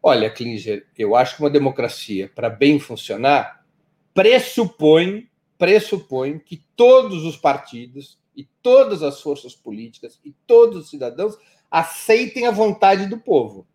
Olha, 0.01 0.29
Klinger, 0.29 0.85
eu 0.97 1.15
acho 1.15 1.37
que 1.37 1.43
uma 1.43 1.49
democracia, 1.49 2.29
para 2.35 2.49
bem 2.49 2.77
funcionar, 2.77 3.65
pressupõe, 4.13 5.29
pressupõe 5.57 6.39
que 6.39 6.61
todos 6.75 7.23
os 7.23 7.37
partidos 7.37 8.19
e 8.35 8.43
todas 8.61 9.01
as 9.01 9.21
forças 9.21 9.55
políticas 9.55 10.19
e 10.25 10.35
todos 10.45 10.83
os 10.83 10.89
cidadãos 10.89 11.37
aceitem 11.71 12.45
a 12.45 12.51
vontade 12.51 13.05
do 13.05 13.17
povo. 13.17 13.65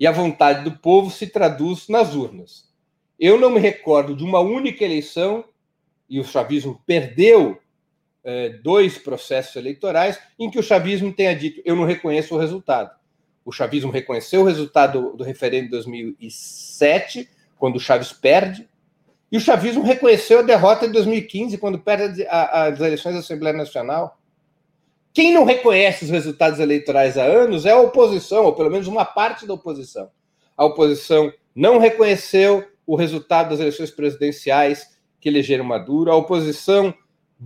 E 0.00 0.06
a 0.06 0.12
vontade 0.12 0.64
do 0.64 0.78
povo 0.78 1.10
se 1.10 1.26
traduz 1.26 1.88
nas 1.88 2.14
urnas. 2.14 2.72
Eu 3.20 3.38
não 3.38 3.50
me 3.50 3.60
recordo 3.60 4.16
de 4.16 4.24
uma 4.24 4.40
única 4.40 4.82
eleição, 4.82 5.44
e 6.08 6.18
o 6.18 6.24
chavismo 6.24 6.80
perdeu 6.86 7.60
é, 8.24 8.48
dois 8.48 8.96
processos 8.96 9.54
eleitorais 9.54 10.18
em 10.38 10.50
que 10.50 10.58
o 10.58 10.62
chavismo 10.62 11.12
tenha 11.12 11.36
dito: 11.36 11.60
eu 11.64 11.76
não 11.76 11.84
reconheço 11.84 12.34
o 12.34 12.38
resultado. 12.38 12.90
O 13.44 13.52
chavismo 13.52 13.92
reconheceu 13.92 14.40
o 14.40 14.44
resultado 14.44 15.10
do, 15.10 15.16
do 15.18 15.24
referendo 15.24 15.64
de 15.64 15.70
2007, 15.72 17.28
quando 17.58 17.76
o 17.76 17.80
Chaves 17.80 18.12
perde, 18.12 18.66
e 19.30 19.36
o 19.36 19.40
chavismo 19.40 19.82
reconheceu 19.82 20.38
a 20.38 20.42
derrota 20.42 20.86
de 20.86 20.92
2015, 20.94 21.58
quando 21.58 21.78
perde 21.78 22.26
a, 22.26 22.66
as 22.66 22.80
eleições 22.80 23.14
da 23.14 23.20
Assembleia 23.20 23.56
Nacional. 23.56 24.18
Quem 25.12 25.32
não 25.32 25.44
reconhece 25.44 26.04
os 26.04 26.10
resultados 26.10 26.58
eleitorais 26.58 27.18
há 27.18 27.24
anos 27.24 27.66
é 27.66 27.70
a 27.70 27.78
oposição, 27.78 28.44
ou 28.44 28.54
pelo 28.54 28.70
menos 28.70 28.86
uma 28.86 29.04
parte 29.04 29.46
da 29.46 29.54
oposição. 29.54 30.10
A 30.56 30.64
oposição 30.64 31.32
não 31.54 31.78
reconheceu 31.78 32.64
o 32.86 32.96
resultado 32.96 33.50
das 33.50 33.60
eleições 33.60 33.90
presidenciais 33.90 34.98
que 35.20 35.28
elegeram 35.28 35.64
Maduro, 35.64 36.10
a 36.10 36.16
oposição 36.16 36.94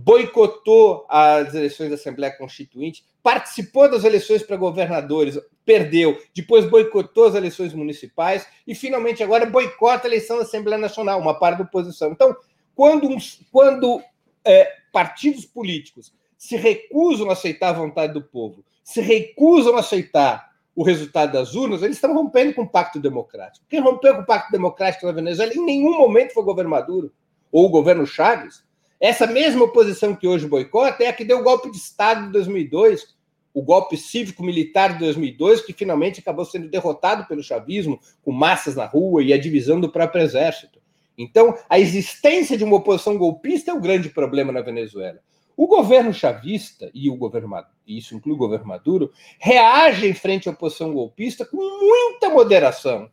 boicotou 0.01 1.05
as 1.09 1.53
eleições 1.53 1.89
da 1.89 1.95
Assembleia 1.95 2.35
Constituinte, 2.37 3.03
participou 3.21 3.91
das 3.91 4.05
eleições 4.05 4.41
para 4.41 4.55
governadores, 4.55 5.37
perdeu, 5.65 6.17
depois 6.33 6.65
boicotou 6.65 7.25
as 7.25 7.35
eleições 7.35 7.73
municipais 7.73 8.47
e 8.65 8.73
finalmente 8.73 9.21
agora 9.21 9.45
boicota 9.45 10.07
a 10.07 10.09
eleição 10.09 10.37
da 10.37 10.43
Assembleia 10.43 10.79
Nacional, 10.79 11.19
uma 11.19 11.37
parte 11.37 11.57
da 11.57 11.65
oposição. 11.65 12.11
Então, 12.11 12.35
quando, 12.73 13.09
quando 13.51 14.01
é, 14.45 14.71
partidos 14.93 15.45
políticos 15.45 16.13
se 16.37 16.55
recusam 16.55 17.29
a 17.29 17.33
aceitar 17.33 17.69
a 17.69 17.73
vontade 17.73 18.13
do 18.13 18.21
povo, 18.21 18.63
se 18.81 19.01
recusam 19.01 19.75
a 19.75 19.81
aceitar 19.81 20.49
o 20.73 20.81
resultado 20.81 21.33
das 21.33 21.55
urnas, 21.55 21.83
eles 21.83 21.97
estão 21.97 22.13
rompendo 22.13 22.53
com 22.53 22.61
o 22.61 22.69
pacto 22.69 23.01
democrático. 23.01 23.65
Quem 23.67 23.81
rompeu 23.81 24.15
com 24.15 24.21
o 24.21 24.25
pacto 24.25 24.49
democrático 24.49 25.05
na 25.05 25.11
Venezuela 25.11 25.53
em 25.53 25.65
nenhum 25.65 25.97
momento 25.97 26.33
foi 26.33 26.41
o 26.41 26.45
governo 26.45 26.71
Maduro 26.71 27.11
ou 27.51 27.65
o 27.65 27.69
governo 27.69 28.07
Chaves, 28.07 28.63
essa 28.99 29.25
mesma 29.25 29.63
oposição 29.63 30.15
que 30.15 30.27
hoje 30.27 30.47
boicota 30.47 31.03
é 31.03 31.07
a 31.07 31.13
que 31.13 31.23
deu 31.23 31.39
o 31.39 31.43
golpe 31.43 31.71
de 31.71 31.77
Estado 31.77 32.25
de 32.25 32.31
2002, 32.33 33.15
o 33.53 33.61
golpe 33.61 33.97
cívico-militar 33.97 34.93
de 34.93 34.99
2002, 34.99 35.61
que 35.61 35.73
finalmente 35.73 36.19
acabou 36.19 36.45
sendo 36.45 36.67
derrotado 36.67 37.25
pelo 37.25 37.41
chavismo, 37.41 37.99
com 38.21 38.31
massas 38.31 38.75
na 38.75 38.85
rua 38.85 39.23
e 39.23 39.33
a 39.33 39.37
divisão 39.37 39.79
do 39.79 39.91
próprio 39.91 40.21
exército. 40.21 40.79
Então, 41.17 41.57
a 41.69 41.79
existência 41.79 42.57
de 42.57 42.63
uma 42.63 42.77
oposição 42.77 43.17
golpista 43.17 43.71
é 43.71 43.73
o 43.73 43.81
grande 43.81 44.09
problema 44.09 44.51
na 44.51 44.61
Venezuela. 44.61 45.19
O 45.55 45.67
governo 45.67 46.13
chavista, 46.13 46.89
e 46.93 47.09
o 47.09 47.17
governo 47.17 47.49
isso 47.85 48.15
inclui 48.15 48.35
o 48.35 48.37
governo 48.37 48.67
Maduro, 48.67 49.11
reagem 49.37 50.13
frente 50.13 50.47
à 50.47 50.51
oposição 50.53 50.93
golpista 50.93 51.45
com 51.45 51.57
muita 51.57 52.29
moderação. 52.29 53.09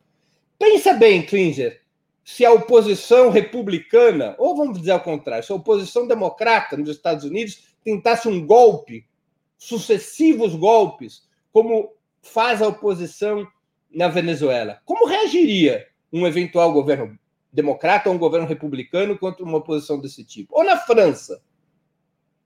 Pensa 0.56 0.92
bem, 0.92 1.22
Klinger, 1.22 1.80
se 2.26 2.44
a 2.44 2.52
oposição 2.52 3.30
republicana, 3.30 4.34
ou 4.36 4.56
vamos 4.56 4.80
dizer 4.80 4.90
ao 4.90 5.00
contrário, 5.00 5.46
se 5.46 5.52
a 5.52 5.54
oposição 5.54 6.08
democrata 6.08 6.76
nos 6.76 6.88
Estados 6.88 7.24
Unidos 7.24 7.68
tentasse 7.84 8.26
um 8.26 8.44
golpe, 8.44 9.06
sucessivos 9.56 10.56
golpes, 10.56 11.22
como 11.52 11.92
faz 12.20 12.60
a 12.60 12.66
oposição 12.66 13.46
na 13.88 14.08
Venezuela, 14.08 14.80
como 14.84 15.06
reagiria 15.06 15.86
um 16.12 16.26
eventual 16.26 16.72
governo 16.72 17.16
democrata 17.52 18.08
ou 18.08 18.16
um 18.16 18.18
governo 18.18 18.48
republicano 18.48 19.16
contra 19.16 19.44
uma 19.44 19.58
oposição 19.58 20.00
desse 20.00 20.24
tipo? 20.24 20.52
Ou 20.58 20.64
na 20.64 20.76
França? 20.76 21.40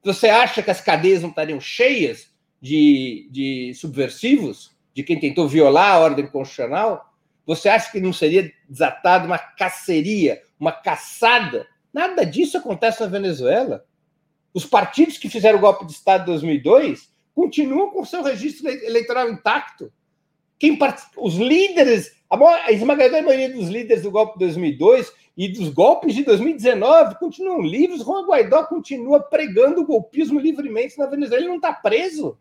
Você 0.05 0.29
acha 0.29 0.63
que 0.63 0.71
as 0.71 0.83
cadeias 0.83 1.23
não 1.23 1.31
estariam 1.31 1.59
cheias 1.59 2.31
de, 2.61 3.31
de 3.31 3.73
subversivos, 3.75 4.77
de 4.93 5.03
quem 5.03 5.19
tentou 5.19 5.49
violar 5.49 5.95
a 5.95 6.01
ordem 6.01 6.27
constitucional? 6.27 7.10
Você 7.51 7.69
acha 7.69 7.91
que 7.91 7.99
não 7.99 8.13
seria 8.13 8.53
desatada 8.69 9.27
uma 9.27 9.37
caceria, 9.37 10.41
uma 10.57 10.71
caçada? 10.71 11.67
Nada 11.93 12.25
disso 12.25 12.57
acontece 12.57 13.01
na 13.01 13.09
Venezuela. 13.09 13.85
Os 14.55 14.65
partidos 14.65 15.19
que 15.19 15.29
fizeram 15.29 15.59
o 15.59 15.61
golpe 15.61 15.85
de 15.85 15.91
Estado 15.91 16.23
em 16.23 16.27
2002 16.27 17.11
continuam 17.35 17.91
com 17.91 18.05
seu 18.05 18.23
registro 18.23 18.69
eleitoral 18.69 19.29
intacto. 19.29 19.93
Quem 20.61 20.77
part... 20.77 21.03
Os 21.17 21.39
líderes, 21.39 22.15
a, 22.31 22.37
maior, 22.37 22.61
a 22.67 22.71
esmagadora 22.71 23.21
maioria 23.21 23.53
dos 23.53 23.69
líderes 23.69 24.05
do 24.05 24.13
golpe 24.13 24.35
de 24.35 24.45
2002 24.45 25.13
e 25.37 25.49
dos 25.49 25.71
golpes 25.71 26.15
de 26.15 26.23
2019 26.23 27.19
continuam 27.19 27.63
livres. 27.63 28.05
Juan 28.05 28.29
Guaidó 28.29 28.63
continua 28.63 29.19
pregando 29.19 29.81
o 29.81 29.87
golpismo 29.87 30.39
livremente 30.39 30.97
na 30.97 31.07
Venezuela. 31.07 31.43
Ele 31.43 31.49
não 31.49 31.57
está 31.57 31.73
preso. 31.73 32.39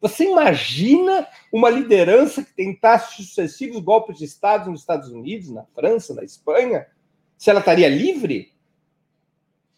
Você 0.00 0.24
imagina 0.24 1.26
uma 1.52 1.68
liderança 1.68 2.44
que 2.44 2.54
tentasse 2.54 3.16
sucessivos 3.16 3.80
golpes 3.80 4.18
de 4.18 4.24
Estado 4.24 4.70
nos 4.70 4.80
Estados 4.80 5.08
Unidos, 5.10 5.50
na 5.50 5.64
França, 5.74 6.14
na 6.14 6.22
Espanha? 6.22 6.86
Se 7.36 7.50
ela 7.50 7.60
estaria 7.60 7.88
livre? 7.88 8.52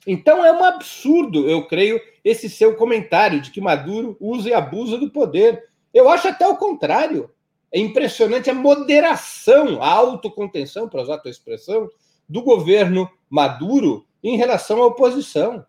Então 0.07 0.45
é 0.45 0.53
um 0.53 0.65
absurdo, 0.65 1.49
eu 1.49 1.67
creio, 1.67 2.01
esse 2.25 2.49
seu 2.49 2.75
comentário 2.77 3.41
de 3.41 3.51
que 3.51 3.61
Maduro 3.61 4.17
usa 4.21 4.51
e 4.51 4.55
abusa 4.55 4.99
do 4.99 5.11
poder. 5.11 5.69
Eu 5.93 6.09
acho 6.09 6.29
até 6.29 6.47
o 6.47 6.57
contrário. 6.57 7.31
É 7.73 7.79
impressionante 7.79 8.51
a 8.51 8.55
moderação, 8.55 9.83
a 9.83 9.89
autocontenção, 9.89 10.89
para 10.89 11.03
usar 11.03 11.15
a 11.15 11.19
tua 11.19 11.31
expressão, 11.31 11.89
do 12.29 12.43
governo 12.43 13.11
Maduro 13.29 14.07
em 14.23 14.37
relação 14.37 14.83
à 14.83 14.87
oposição. 14.87 15.65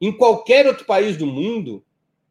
Em 0.00 0.12
qualquer 0.12 0.66
outro 0.66 0.84
país 0.84 1.16
do 1.16 1.26
mundo, 1.26 1.84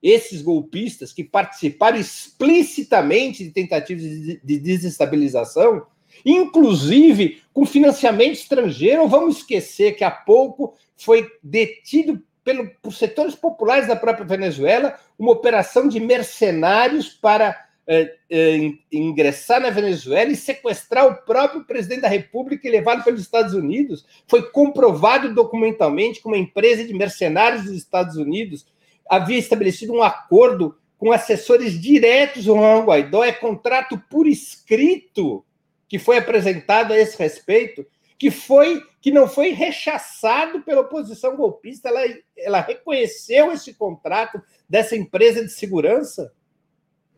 esses 0.04 0.42
golpistas 0.42 1.14
que 1.14 1.24
participaram 1.24 1.98
explicitamente 1.98 3.46
de 3.46 3.52
tentativas 3.52 4.04
de 4.04 4.60
desestabilização, 4.60 5.88
inclusive 6.26 7.42
com 7.54 7.66
financiamento 7.66 8.34
estrangeiro. 8.34 9.08
Vamos 9.08 9.38
esquecer 9.38 9.94
que 9.94 10.04
há 10.04 10.12
pouco 10.12 10.76
foi 10.98 11.26
detido 11.42 12.22
pelo, 12.44 12.70
por 12.82 12.94
setores 12.94 13.34
populares 13.34 13.88
da 13.88 13.96
própria 13.96 14.26
Venezuela 14.26 15.00
uma 15.18 15.32
operação 15.32 15.88
de 15.88 16.00
mercenários 16.02 17.08
para 17.08 17.58
eh, 17.88 18.16
eh, 18.30 18.72
ingressar 18.92 19.62
na 19.62 19.70
Venezuela 19.70 20.32
e 20.32 20.36
sequestrar 20.36 21.08
o 21.08 21.16
próprio 21.16 21.64
presidente 21.64 22.02
da 22.02 22.08
República 22.10 22.68
e 22.68 22.72
levá-lo 22.72 23.04
pelos 23.04 23.22
Estados 23.22 23.54
Unidos. 23.54 24.06
Foi 24.28 24.42
comprovado 24.52 25.34
documentalmente 25.34 26.22
que 26.22 26.28
uma 26.28 26.38
empresa 26.38 26.84
de 26.86 26.94
mercenários 26.94 27.64
dos 27.64 27.74
Estados 27.74 28.18
Unidos 28.18 28.66
havia 29.10 29.38
estabelecido 29.38 29.94
um 29.94 30.04
acordo 30.04 30.76
com 30.98 31.12
assessores 31.12 31.80
diretos 31.80 32.46
do 32.46 32.56
Juan 32.56 32.86
Guaidó, 32.86 33.24
é 33.24 33.32
contrato 33.32 34.02
por 34.10 34.26
escrito 34.28 35.46
que 35.88 36.00
foi 36.00 36.18
apresentado 36.18 36.94
a 36.94 36.98
esse 36.98 37.18
respeito, 37.18 37.86
que 38.18 38.32
foi 38.32 38.82
que 39.02 39.12
não 39.12 39.28
foi 39.28 39.50
rechaçado 39.50 40.62
pela 40.62 40.80
oposição 40.80 41.36
golpista, 41.36 41.90
ela, 41.90 42.00
ela 42.38 42.62
reconheceu 42.62 43.52
esse 43.52 43.74
contrato 43.74 44.42
dessa 44.68 44.96
empresa 44.96 45.44
de 45.44 45.52
segurança 45.52 46.32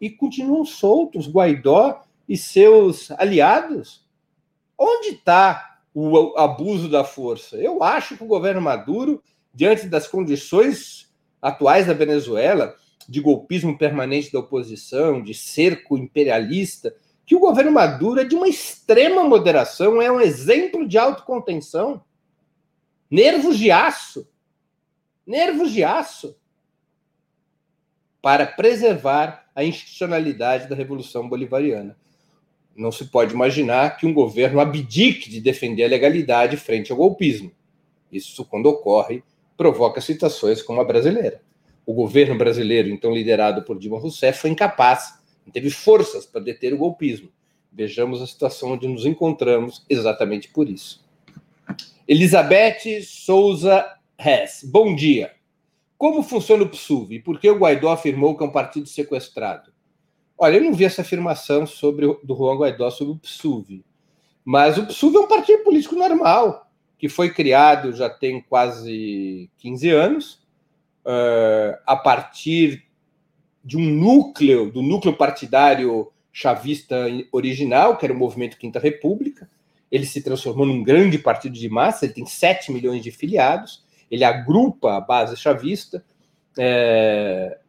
e 0.02 0.10
continuam 0.10 0.66
soltos. 0.66 1.30
Guaidó 1.30 2.02
e 2.28 2.36
seus 2.36 3.12
aliados? 3.12 4.04
Onde 4.76 5.10
está 5.10 5.78
o 5.94 6.36
abuso 6.40 6.90
da 6.90 7.04
força? 7.04 7.56
Eu 7.56 7.84
acho 7.84 8.18
que 8.18 8.24
o 8.24 8.28
governo 8.28 8.62
Maduro, 8.62 9.24
diante 9.54 9.86
das 9.86 10.08
condições 10.08 11.05
atuais 11.46 11.86
da 11.86 11.94
Venezuela, 11.94 12.76
de 13.08 13.22
golpismo 13.22 13.78
permanente 13.78 14.34
da 14.34 14.40
oposição, 14.40 15.22
de 15.22 15.36
cerco 15.36 15.96
imperialista, 15.96 16.96
que 17.24 17.36
o 17.36 17.40
governo 17.40 17.72
Maduro 17.72 18.20
é 18.20 18.24
de 18.24 18.34
uma 18.34 18.48
extrema 18.48 19.24
moderação, 19.24 20.02
é 20.02 20.12
um 20.12 20.20
exemplo 20.20 20.88
de 20.88 20.98
autocontenção. 20.98 22.04
Nervos 23.12 23.60
de 23.60 23.70
aço. 23.70 24.28
Nervos 25.26 25.72
de 25.72 25.84
aço. 25.84 26.36
Para 28.24 28.48
preservar 28.48 29.46
a 29.54 29.64
institucionalidade 29.64 30.68
da 30.68 30.76
Revolução 30.76 31.30
Bolivariana. 31.30 31.96
Não 32.76 32.92
se 32.92 33.06
pode 33.06 33.36
imaginar 33.36 33.98
que 33.98 34.08
um 34.08 34.14
governo 34.14 34.60
abdique 34.60 35.30
de 35.30 35.40
defender 35.40 35.84
a 35.84 35.90
legalidade 35.90 36.58
frente 36.58 36.92
ao 36.92 36.98
golpismo. 36.98 37.52
Isso, 38.12 38.44
quando 38.46 38.66
ocorre, 38.66 39.24
provoca 39.58 40.02
situações 40.02 40.62
como 40.62 40.82
a 40.82 40.84
brasileira. 40.84 41.42
O 41.86 41.94
governo 41.94 42.38
brasileiro, 42.38 42.90
então 42.90 43.14
liderado 43.14 43.64
por 43.64 43.78
Dilma 43.78 44.00
Rousseff, 44.00 44.40
foi 44.40 44.50
incapaz, 44.50 45.20
não 45.46 45.52
teve 45.52 45.70
forças 45.70 46.26
para 46.26 46.42
deter 46.42 46.74
o 46.74 46.78
golpismo. 46.78 47.30
Vejamos 47.72 48.22
a 48.22 48.28
situação 48.28 48.72
onde 48.72 48.88
nos 48.88 49.06
encontramos 49.06 49.86
exatamente 49.90 50.50
por 50.50 50.70
isso. 50.70 51.06
Elizabeth 52.08 53.02
Souza 53.04 53.86
Hess, 54.18 54.64
bom 54.64 54.96
dia. 54.96 55.34
Como 55.98 56.24
funciona 56.24 56.64
o 56.64 56.70
PSUV 56.70 57.16
e 57.16 57.20
por 57.22 57.40
que 57.40 57.50
o 57.50 57.58
Guaidó 57.58 57.90
afirmou 57.90 58.38
que 58.38 58.44
é 58.44 58.48
um 58.48 58.52
partido 58.52 58.88
sequestrado? 58.88 59.72
Olha, 60.38 60.58
eu 60.58 60.64
não 60.64 60.74
vi 60.74 60.84
essa 60.84 61.02
afirmação 61.02 61.66
sobre 61.66 62.06
do 62.24 62.36
Juan 62.36 62.58
Guaidó 62.58 62.90
sobre 62.90 63.14
o 63.14 63.18
PSUV, 63.18 63.84
mas 64.44 64.78
o 64.78 64.86
PSUV 64.86 65.16
é 65.16 65.20
um 65.20 65.28
partido 65.28 65.64
político 65.64 65.96
normal, 65.96 66.70
que 67.06 67.10
foi 67.10 67.30
criado 67.30 67.94
já 67.94 68.10
tem 68.10 68.42
quase 68.42 69.48
15 69.60 69.90
anos, 69.92 70.34
uh, 71.06 71.78
a 71.86 71.96
partir 71.96 72.84
de 73.64 73.78
um 73.78 73.86
núcleo, 73.86 74.72
do 74.72 74.82
núcleo 74.82 75.16
partidário 75.16 76.12
chavista 76.34 77.06
original, 77.32 77.96
que 77.96 78.08
era 78.08 78.14
o 78.14 78.18
Movimento 78.18 78.58
Quinta 78.58 78.80
República. 78.80 79.48
Ele 79.92 80.04
se 80.04 80.20
transformou 80.24 80.66
num 80.66 80.82
grande 80.82 81.20
partido 81.20 81.54
de 81.54 81.70
massa, 81.70 82.06
ele 82.06 82.16
tem 82.16 82.26
7 82.26 82.72
milhões 82.72 83.04
de 83.04 83.12
filiados, 83.12 83.86
ele 84.10 84.24
agrupa 84.24 84.98
a 84.98 85.00
base 85.00 85.38
chavista. 85.38 86.04
É, 86.58 87.60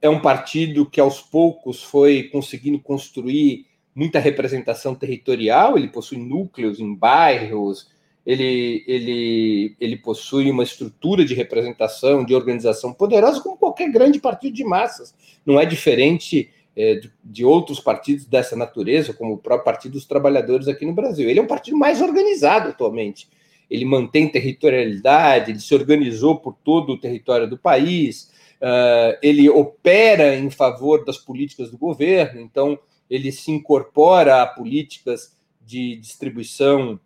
é 0.00 0.08
um 0.08 0.20
partido 0.20 0.88
que 0.88 1.02
aos 1.02 1.20
poucos 1.20 1.82
foi 1.82 2.30
conseguindo 2.32 2.80
construir 2.80 3.66
muita 3.94 4.18
representação 4.18 4.94
territorial, 4.94 5.76
ele 5.76 5.88
possui 5.88 6.16
núcleos 6.16 6.80
em 6.80 6.94
bairros, 6.94 7.94
ele, 8.26 8.82
ele, 8.88 9.76
ele 9.78 9.96
possui 9.96 10.50
uma 10.50 10.64
estrutura 10.64 11.24
de 11.24 11.32
representação, 11.32 12.24
de 12.24 12.34
organização 12.34 12.92
poderosa, 12.92 13.40
como 13.40 13.56
qualquer 13.56 13.88
grande 13.88 14.18
partido 14.18 14.52
de 14.52 14.64
massas. 14.64 15.14
Não 15.46 15.60
é 15.60 15.64
diferente 15.64 16.50
é, 16.74 16.96
de, 16.96 17.12
de, 17.24 17.44
outros 17.44 17.78
partidos 17.78 18.26
dessa 18.26 18.56
natureza, 18.56 19.14
como 19.14 19.34
o 19.34 19.38
próprio 19.38 19.64
Partido 19.64 19.92
dos 19.92 20.06
Trabalhadores 20.06 20.66
aqui 20.66 20.84
no 20.84 20.92
Brasil. 20.92 21.30
Ele 21.30 21.38
é 21.38 21.42
um 21.42 21.46
partido 21.46 21.76
mais 21.76 22.02
organizado 22.02 22.70
atualmente. 22.70 23.28
Ele 23.70 23.84
mantém 23.84 24.28
territorialidade, 24.28 25.52
ele 25.52 25.60
se 25.60 25.74
organizou 25.74 26.36
por 26.36 26.56
todo 26.64 26.94
o 26.94 26.98
território 27.00 27.48
do 27.48 27.56
país, 27.56 28.32
uh, 28.60 29.16
ele 29.22 29.48
opera 29.48 30.36
em 30.36 30.50
favor 30.50 31.04
das 31.04 31.16
políticas 31.16 31.70
do 31.70 31.78
governo, 31.78 32.40
então 32.40 32.78
ele 33.08 33.30
se 33.30 33.52
incorpora 33.52 34.42
a 34.42 34.46
políticas 34.46 35.36
de 35.64 35.96
distribuição 35.96 36.98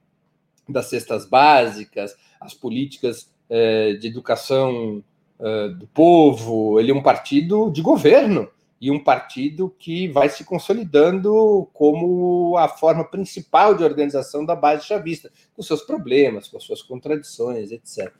das 0.71 0.87
cestas 0.87 1.27
básicas, 1.27 2.17
as 2.41 2.55
políticas 2.55 3.31
eh, 3.49 3.95
de 3.95 4.07
educação 4.07 5.03
eh, 5.39 5.69
do 5.71 5.87
povo. 5.87 6.79
Ele 6.79 6.91
é 6.91 6.95
um 6.95 7.03
partido 7.03 7.71
de 7.71 7.83
governo 7.83 8.49
e 8.81 8.91
um 8.91 9.03
partido 9.03 9.75
que 9.79 10.09
vai 10.09 10.29
se 10.29 10.45
consolidando 10.45 11.69
como 11.75 12.57
a 12.57 12.67
forma 12.67 13.05
principal 13.05 13.75
de 13.75 13.85
organização 13.85 14.45
da 14.45 14.57
base 14.57 14.87
chavista, 14.87 15.31
com 15.55 15.63
seus 15.63 15.83
problemas, 15.83 16.49
com 16.49 16.59
suas 16.59 16.81
contradições, 16.81 17.71
etc. 17.71 18.13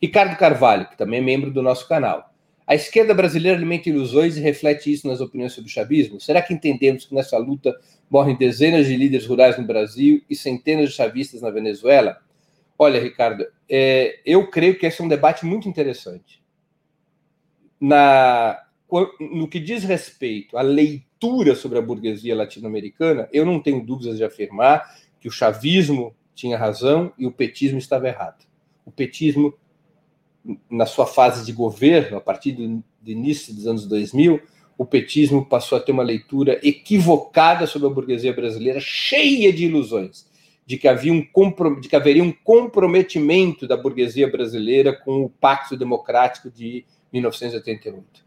Ricardo 0.00 0.36
Carvalho, 0.38 0.88
que 0.88 0.96
também 0.96 1.20
é 1.20 1.22
membro 1.22 1.50
do 1.50 1.62
nosso 1.62 1.86
canal. 1.86 2.32
A 2.66 2.74
esquerda 2.74 3.12
brasileira 3.12 3.58
alimenta 3.58 3.88
ilusões 3.88 4.36
e 4.36 4.40
reflete 4.40 4.92
isso 4.92 5.06
nas 5.08 5.20
opiniões 5.20 5.52
sobre 5.52 5.68
o 5.68 5.72
chavismo? 5.72 6.20
Será 6.20 6.40
que 6.40 6.54
entendemos 6.54 7.04
que 7.04 7.14
nessa 7.14 7.36
luta 7.36 7.76
morrem 8.10 8.36
dezenas 8.36 8.86
de 8.86 8.96
líderes 8.96 9.26
rurais 9.26 9.56
no 9.56 9.66
Brasil 9.66 10.22
e 10.28 10.34
centenas 10.34 10.90
de 10.90 10.96
chavistas 10.96 11.40
na 11.40 11.50
Venezuela? 11.50 12.18
Olha, 12.76 13.00
Ricardo, 13.00 13.46
é, 13.68 14.20
eu 14.26 14.48
creio 14.48 14.78
que 14.78 14.86
esse 14.86 15.00
é 15.00 15.04
um 15.04 15.08
debate 15.08 15.46
muito 15.46 15.68
interessante. 15.68 16.42
Na, 17.80 18.60
no 19.20 19.48
que 19.48 19.60
diz 19.60 19.84
respeito 19.84 20.58
à 20.58 20.62
leitura 20.62 21.54
sobre 21.54 21.78
a 21.78 21.82
burguesia 21.82 22.34
latino-americana, 22.34 23.28
eu 23.32 23.46
não 23.46 23.60
tenho 23.60 23.84
dúvidas 23.84 24.16
de 24.16 24.24
afirmar 24.24 24.98
que 25.20 25.28
o 25.28 25.30
chavismo 25.30 26.14
tinha 26.34 26.58
razão 26.58 27.12
e 27.18 27.26
o 27.26 27.32
petismo 27.32 27.78
estava 27.78 28.08
errado. 28.08 28.44
O 28.84 28.90
petismo 28.90 29.54
na 30.70 30.86
sua 30.86 31.06
fase 31.06 31.44
de 31.44 31.52
governo, 31.52 32.16
a 32.16 32.20
partir 32.20 32.52
do, 32.52 32.82
do, 33.00 33.10
início 33.10 33.54
dos 33.54 33.66
anos 33.66 33.86
2000, 33.86 34.40
o 34.80 34.86
petismo 34.86 35.44
passou 35.44 35.76
a 35.76 35.80
ter 35.82 35.92
uma 35.92 36.02
leitura 36.02 36.58
equivocada 36.62 37.66
sobre 37.66 37.86
a 37.86 37.90
burguesia 37.90 38.32
brasileira, 38.32 38.80
cheia 38.80 39.52
de 39.52 39.66
ilusões, 39.66 40.26
de 40.64 40.78
que, 40.78 40.88
havia 40.88 41.12
um 41.12 41.20
de 41.78 41.86
que 41.86 41.94
haveria 41.94 42.24
um 42.24 42.32
comprometimento 42.32 43.68
da 43.68 43.76
burguesia 43.76 44.26
brasileira 44.26 44.96
com 44.96 45.22
o 45.22 45.28
Pacto 45.28 45.76
Democrático 45.76 46.50
de 46.50 46.86
1988. 47.12 48.24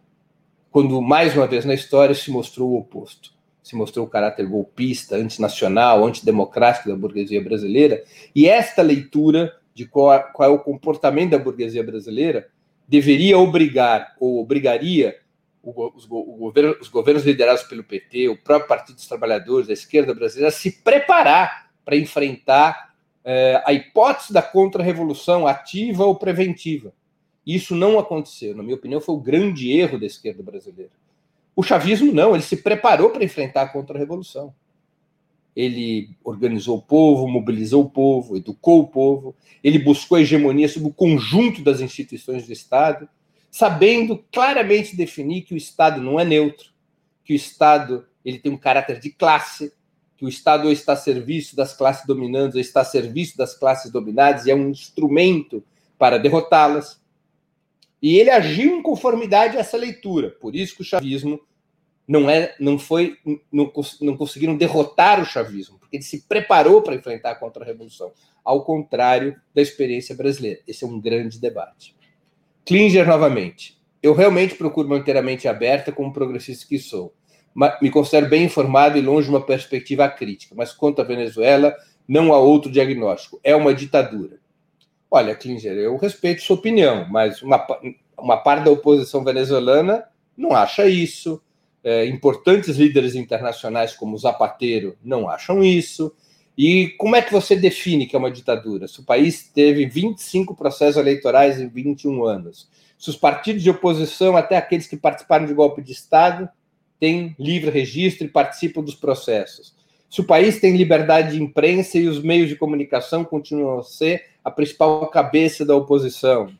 Quando, 0.70 1.02
mais 1.02 1.36
uma 1.36 1.48
vez 1.48 1.66
na 1.66 1.74
história, 1.74 2.14
se 2.14 2.30
mostrou 2.30 2.70
o 2.70 2.78
oposto. 2.78 3.34
Se 3.64 3.76
mostrou 3.76 4.06
o 4.06 4.10
caráter 4.10 4.46
golpista, 4.46 5.16
antinacional, 5.16 6.06
antidemocrático 6.06 6.88
da 6.88 6.96
burguesia 6.96 7.44
brasileira, 7.44 8.04
e 8.36 8.48
esta 8.48 8.84
leitura 8.84 9.58
de 9.74 9.88
qual, 9.88 10.32
qual 10.32 10.52
é 10.52 10.54
o 10.54 10.60
comportamento 10.60 11.32
da 11.32 11.40
burguesia 11.40 11.84
brasileira, 11.84 12.48
deveria 12.88 13.40
obrigar 13.40 14.16
ou 14.20 14.40
obrigaria 14.40 15.23
os, 15.64 16.06
o 16.06 16.38
governo, 16.38 16.76
os 16.82 16.90
governos 16.90 17.24
liderados 17.24 17.64
pelo 17.64 17.84
PT, 17.84 18.30
o 18.30 18.38
próprio 18.38 18.68
Partido 18.68 18.96
dos 18.96 19.08
Trabalhadores, 19.08 19.70
a 19.70 19.74
esquerda 19.74 20.14
brasileira, 20.14 20.52
se 20.52 20.72
preparar 20.84 21.72
para 21.86 21.96
enfrentar 21.96 22.94
eh, 23.24 23.62
a 23.66 23.72
hipótese 23.74 24.34
da 24.34 24.42
contra-revolução 24.42 25.48
ativa 25.48 26.06
ou 26.06 26.16
preventiva. 26.16 26.94
Isso 27.46 27.76
não 27.76 27.98
aconteceu. 27.98 28.56
Na 28.56 28.64
minha 28.64 28.76
opinião, 28.76 29.02
foi 29.02 29.16
o 29.16 29.20
grande 29.20 29.72
erro 29.72 30.00
da 30.00 30.06
esquerda 30.06 30.44
brasileira. 30.44 30.92
O 31.56 31.64
chavismo 31.64 32.12
não, 32.12 32.34
ele 32.34 32.44
se 32.44 32.58
preparou 32.58 33.10
para 33.10 33.24
enfrentar 33.24 33.64
a 33.64 33.70
contra-revolução 33.70 34.54
ele 35.56 36.10
organizou 36.24 36.78
o 36.78 36.82
povo, 36.82 37.28
mobilizou 37.28 37.84
o 37.84 37.90
povo, 37.90 38.36
educou 38.36 38.82
o 38.82 38.88
povo, 38.88 39.36
ele 39.64 39.78
buscou 39.80 40.18
a 40.18 40.22
hegemonia 40.22 40.68
sobre 40.68 40.90
o 40.90 40.94
conjunto 40.94 41.62
das 41.62 41.80
instituições 41.80 42.46
do 42.46 42.54
Estado, 42.54 43.08
sabendo 43.54 44.18
claramente 44.32 44.96
definir 44.96 45.44
que 45.44 45.54
o 45.54 45.58
Estado 45.58 46.02
não 46.02 46.20
é 46.20 46.26
neutro, 46.26 46.72
que 47.24 47.34
o 47.34 47.36
Estado 47.36 48.04
ele 48.26 48.40
tem 48.40 48.52
um 48.52 48.58
caráter 48.58 49.00
de 49.00 49.12
classe, 49.12 49.72
que 50.18 50.26
o 50.26 50.28
Estado 50.28 50.66
ou 50.66 50.72
está 50.72 50.94
a 50.94 50.98
serviço 50.98 51.56
das 51.56 51.78
classes 51.78 52.04
dominantes 52.08 52.56
ou 52.56 52.62
está 52.62 52.82
a 52.82 52.86
serviço 52.86 53.38
das 53.38 53.54
classes 53.54 53.92
dominadas 53.92 54.48
e 54.48 54.52
é 54.52 54.56
um 54.56 54.70
instrumento 54.70 55.64
para 56.00 56.18
derrotá-las. 56.18 57.00
E 58.02 58.18
ele 58.18 58.32
agiu 58.32 58.76
em 58.76 58.82
conformidade 58.82 59.56
a 59.56 59.60
essa 59.60 59.78
leitura. 59.78 60.32
Por 60.32 60.56
isso 60.56 60.76
que 60.76 60.82
o 60.82 60.86
chavismo 60.86 61.40
não 62.08 62.28
é, 62.28 62.56
não 62.60 62.80
foi, 62.80 63.20
não, 63.52 63.72
não 64.02 64.18
conseguiram 64.18 64.58
derrotar 64.58 65.22
o 65.22 65.26
chavismo, 65.26 65.78
porque 65.78 65.98
ele 65.98 66.04
se 66.04 66.24
preparou 66.24 66.82
para 66.82 66.96
enfrentar 66.96 67.30
a 67.30 67.36
contra-revolução, 67.36 68.14
ao 68.44 68.66
contrário 68.66 69.40
da 69.54 69.62
experiência 69.62 70.16
brasileira. 70.16 70.60
Esse 70.68 70.84
é 70.84 70.88
um 70.88 71.00
grande 71.00 71.40
debate. 71.40 71.96
Klinger 72.66 73.08
novamente. 73.08 73.78
Eu 74.02 74.14
realmente 74.14 74.56
procuro 74.56 74.88
manter 74.88 75.18
aberta 75.18 75.92
como 75.92 76.14
progressista 76.14 76.66
que 76.68 76.80
sou. 76.80 77.14
Me 77.82 77.90
considero 77.90 78.28
bem 78.28 78.44
informado 78.44 78.98
e 78.98 79.02
longe 79.02 79.28
de 79.28 79.34
uma 79.34 79.46
perspectiva 79.46 80.08
crítica, 80.10 80.56
mas 80.58 80.74
quanto 80.74 81.02
à 81.02 81.04
Venezuela, 81.06 81.76
não 82.08 82.34
há 82.34 82.40
outro 82.40 82.72
diagnóstico. 82.72 83.40
É 83.44 83.56
uma 83.56 83.74
ditadura. 83.74 84.40
Olha, 85.10 85.36
Klinger, 85.36 85.74
eu 85.74 85.96
respeito 85.98 86.42
sua 86.42 86.56
opinião, 86.56 87.08
mas 87.10 87.42
uma, 87.42 87.66
uma 88.18 88.38
parte 88.38 88.66
da 88.66 88.72
oposição 88.72 89.24
venezuelana 89.24 90.06
não 90.36 90.54
acha 90.54 90.88
isso 90.88 91.42
é, 91.84 92.06
importantes 92.06 92.78
líderes 92.78 93.14
internacionais 93.14 93.94
como 93.94 94.18
Zapatero 94.18 94.98
não 95.04 95.30
acham 95.30 95.64
isso. 95.64 96.16
E 96.58 96.90
como 97.00 97.16
é 97.16 97.22
que 97.22 97.32
você 97.32 97.56
define 97.56 98.06
que 98.06 98.16
é 98.16 98.20
uma 98.20 98.32
ditadura? 98.32 98.88
Se 98.88 99.00
o 99.00 99.04
país 99.04 99.50
teve 99.54 99.86
25 99.86 100.56
processos 100.56 100.98
eleitorais 100.98 101.60
em 101.60 101.68
21 101.68 102.24
anos, 102.26 102.70
se 102.98 103.10
os 103.10 103.18
partidos 103.18 103.64
de 103.64 103.70
oposição, 103.70 104.38
até 104.38 104.56
aqueles 104.56 104.88
que 104.88 104.96
participaram 104.96 105.46
de 105.46 105.54
golpe 105.54 105.82
de 105.82 105.92
Estado, 105.92 106.48
têm 107.00 107.36
livre 107.38 107.70
registro 107.70 108.26
e 108.26 108.30
participam 108.30 108.82
dos 108.82 108.96
processos, 108.96 109.76
Se 110.10 110.22
o 110.22 110.24
país 110.24 110.60
tem 110.60 110.78
liberdade 110.78 111.32
de 111.32 111.42
imprensa 111.42 111.98
e 111.98 112.08
os 112.08 112.22
meios 112.22 112.48
de 112.48 112.56
comunicação 112.56 113.26
continuam 113.26 113.80
a 113.80 113.84
ser 113.84 114.26
a 114.44 114.52
principal 114.52 115.08
cabeça 115.08 115.66
da 115.66 115.76
oposição. 115.76 116.54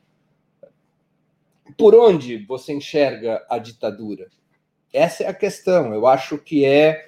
Por 1.78 1.94
onde 1.94 2.38
você 2.46 2.74
enxerga 2.74 3.46
a 3.48 3.60
ditadura? 3.60 4.28
Essa 4.92 5.24
é 5.24 5.28
a 5.28 5.34
questão. 5.34 5.94
Eu 5.94 6.08
acho 6.08 6.38
que 6.40 6.66
é 6.66 7.06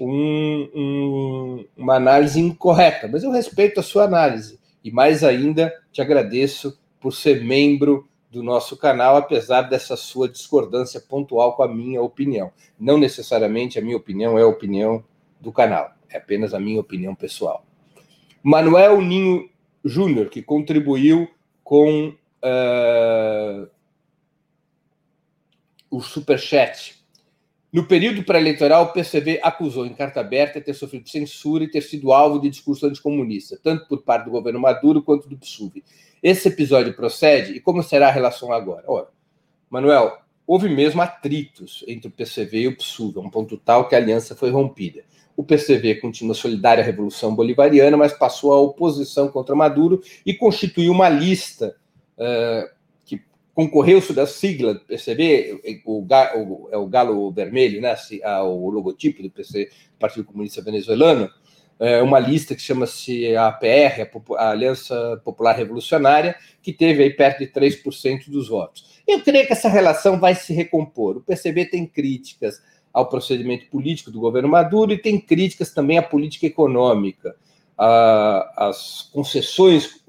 um, 0.00 0.68
um, 0.74 1.64
uma 1.76 1.96
análise 1.96 2.40
incorreta, 2.40 3.08
mas 3.08 3.22
eu 3.22 3.30
respeito 3.30 3.80
a 3.80 3.82
sua 3.82 4.04
análise. 4.04 4.58
E 4.82 4.90
mais 4.90 5.24
ainda, 5.24 5.72
te 5.92 6.02
agradeço 6.02 6.78
por 7.00 7.12
ser 7.12 7.44
membro 7.44 8.08
do 8.30 8.42
nosso 8.42 8.76
canal, 8.76 9.16
apesar 9.16 9.62
dessa 9.62 9.96
sua 9.96 10.28
discordância 10.28 11.00
pontual 11.00 11.54
com 11.54 11.62
a 11.62 11.68
minha 11.68 12.02
opinião. 12.02 12.50
Não 12.78 12.98
necessariamente 12.98 13.78
a 13.78 13.82
minha 13.82 13.96
opinião 13.96 14.36
é 14.38 14.42
a 14.42 14.46
opinião 14.46 15.04
do 15.40 15.52
canal, 15.52 15.92
é 16.10 16.18
apenas 16.18 16.52
a 16.52 16.58
minha 16.58 16.80
opinião 16.80 17.14
pessoal. 17.14 17.64
Manuel 18.42 19.00
Ninho 19.00 19.48
Júnior, 19.84 20.28
que 20.28 20.42
contribuiu 20.42 21.28
com 21.62 22.08
uh, 22.08 23.68
o 25.90 26.00
superchat. 26.00 27.03
No 27.74 27.84
período 27.84 28.22
pré-eleitoral, 28.22 28.84
o 28.84 28.92
PCV 28.92 29.40
acusou 29.42 29.84
em 29.84 29.92
carta 29.92 30.20
aberta 30.20 30.60
ter 30.60 30.74
sofrido 30.74 31.08
censura 31.08 31.64
e 31.64 31.68
ter 31.68 31.80
sido 31.80 32.12
alvo 32.12 32.38
de 32.38 32.48
discurso 32.48 32.86
anticomunista, 32.86 33.58
tanto 33.60 33.88
por 33.88 34.04
parte 34.04 34.26
do 34.26 34.30
governo 34.30 34.60
Maduro 34.60 35.02
quanto 35.02 35.28
do 35.28 35.36
PSUV. 35.36 35.82
Esse 36.22 36.46
episódio 36.46 36.94
procede 36.94 37.54
e 37.54 37.58
como 37.58 37.82
será 37.82 38.06
a 38.06 38.12
relação 38.12 38.52
agora? 38.52 38.84
Ora, 38.86 39.08
Manuel, 39.68 40.18
houve 40.46 40.68
mesmo 40.68 41.02
atritos 41.02 41.84
entre 41.88 42.06
o 42.06 42.12
PCV 42.12 42.60
e 42.60 42.68
o 42.68 42.76
PSUV, 42.76 43.18
a 43.18 43.22
um 43.22 43.28
ponto 43.28 43.56
tal 43.56 43.88
que 43.88 43.96
a 43.96 43.98
aliança 43.98 44.36
foi 44.36 44.50
rompida. 44.50 45.02
O 45.36 45.42
PCV 45.42 45.96
continua 45.96 46.36
solidário 46.36 46.80
à 46.80 46.86
Revolução 46.86 47.34
Bolivariana, 47.34 47.96
mas 47.96 48.12
passou 48.12 48.52
à 48.52 48.60
oposição 48.60 49.26
contra 49.26 49.56
Maduro 49.56 50.00
e 50.24 50.32
constituiu 50.32 50.92
uma 50.92 51.08
lista 51.08 51.74
uh, 52.18 52.72
que 53.54 53.62
concorreu 53.62 54.00
sob 54.02 54.20
a 54.20 54.26
sigla 54.26 54.74
do 54.74 54.80
PCV, 54.80 55.82
o, 55.84 56.00
o, 56.02 56.68
é 56.72 56.76
o 56.76 56.86
galo 56.86 57.30
vermelho, 57.30 57.80
né, 57.80 57.94
o 58.42 58.70
logotipo 58.70 59.22
do 59.22 59.30
PC, 59.30 59.70
Partido 59.98 60.24
Comunista 60.24 60.60
Venezuelano, 60.60 61.30
é 61.78 62.00
uma 62.02 62.20
lista 62.20 62.54
que 62.54 62.62
chama-se 62.62 63.36
APR, 63.36 64.08
a 64.36 64.50
Aliança 64.50 65.20
Popular 65.24 65.54
Revolucionária, 65.54 66.36
que 66.62 66.72
teve 66.72 67.02
aí 67.02 67.10
perto 67.10 67.40
de 67.40 67.48
3% 67.48 68.30
dos 68.30 68.48
votos. 68.48 69.02
Eu 69.06 69.20
creio 69.20 69.46
que 69.46 69.52
essa 69.52 69.68
relação 69.68 70.18
vai 70.18 70.34
se 70.34 70.52
recompor. 70.52 71.16
O 71.16 71.20
PCB 71.20 71.66
tem 71.66 71.86
críticas 71.86 72.62
ao 72.92 73.08
procedimento 73.08 73.66
político 73.66 74.10
do 74.10 74.20
governo 74.20 74.48
Maduro 74.48 74.92
e 74.92 74.98
tem 74.98 75.18
críticas 75.20 75.72
também 75.72 75.98
à 75.98 76.02
política 76.02 76.46
econômica. 76.46 77.34
as 77.76 79.10
concessões, 79.12 80.00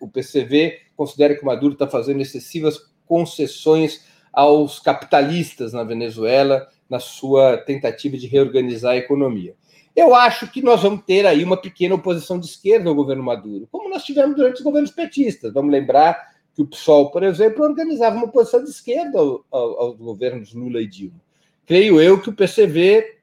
o 0.00 0.08
PCV 0.08 0.78
considera 0.96 1.34
que 1.34 1.42
o 1.42 1.46
Maduro 1.46 1.74
está 1.74 1.86
fazendo 1.86 2.22
excessivas 2.22 2.89
concessões 3.10 4.06
aos 4.32 4.78
capitalistas 4.78 5.72
na 5.72 5.82
Venezuela 5.82 6.68
na 6.88 7.00
sua 7.00 7.56
tentativa 7.56 8.16
de 8.16 8.28
reorganizar 8.28 8.92
a 8.92 8.96
economia. 8.96 9.56
Eu 9.94 10.14
acho 10.14 10.46
que 10.50 10.62
nós 10.62 10.80
vamos 10.82 11.02
ter 11.04 11.26
aí 11.26 11.42
uma 11.42 11.56
pequena 11.56 11.96
oposição 11.96 12.38
de 12.38 12.46
esquerda 12.46 12.88
ao 12.88 12.94
governo 12.94 13.24
Maduro, 13.24 13.68
como 13.72 13.90
nós 13.90 14.04
tivemos 14.04 14.36
durante 14.36 14.58
os 14.58 14.62
governos 14.62 14.92
petistas. 14.92 15.52
Vamos 15.52 15.72
lembrar 15.72 16.30
que 16.54 16.62
o 16.62 16.66
PSOL, 16.66 17.10
por 17.10 17.24
exemplo, 17.24 17.64
organizava 17.64 18.14
uma 18.14 18.26
oposição 18.26 18.62
de 18.62 18.70
esquerda 18.70 19.18
ao, 19.18 19.44
ao, 19.50 19.80
aos 19.80 19.96
governos 19.96 20.54
Lula 20.54 20.80
e 20.80 20.86
Dilma 20.86 21.20
creio 21.70 22.00
eu 22.00 22.20
que 22.20 22.28
o 22.28 22.32
PCV, 22.32 23.20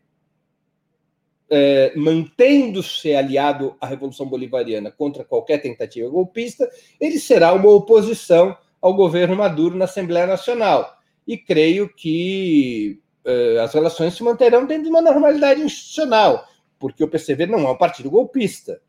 é, 1.50 1.92
mantendo-se 1.98 3.14
aliado 3.14 3.76
à 3.82 3.86
Revolução 3.86 4.26
Bolivariana 4.26 4.90
contra 4.90 5.26
qualquer 5.26 5.62
tentativa 5.62 6.08
golpista, 6.08 6.66
ele 6.98 7.20
será 7.20 7.52
uma 7.52 7.70
oposição 7.70 8.58
ao 8.82 8.94
governo 8.94 9.36
Maduro 9.36 9.76
na 9.76 9.86
Assembleia 9.86 10.28
Nacional. 10.28 10.98
E 11.26 11.38
creio 11.38 11.90
que 11.94 13.00
é, 13.26 13.60
as 13.60 13.74
relações 13.74 14.14
se 14.14 14.24
manterão 14.24 14.66
dentro 14.66 14.84
de 14.84 14.90
uma 14.90 15.02
normalidade 15.02 15.62
institucional, 15.62 16.48
porque 16.80 17.04
o 17.04 17.08
PCV 17.10 17.48
não 17.48 17.60
é 17.60 17.72
um 17.72 17.78
partido 17.78 18.10
golpista. 18.10 18.80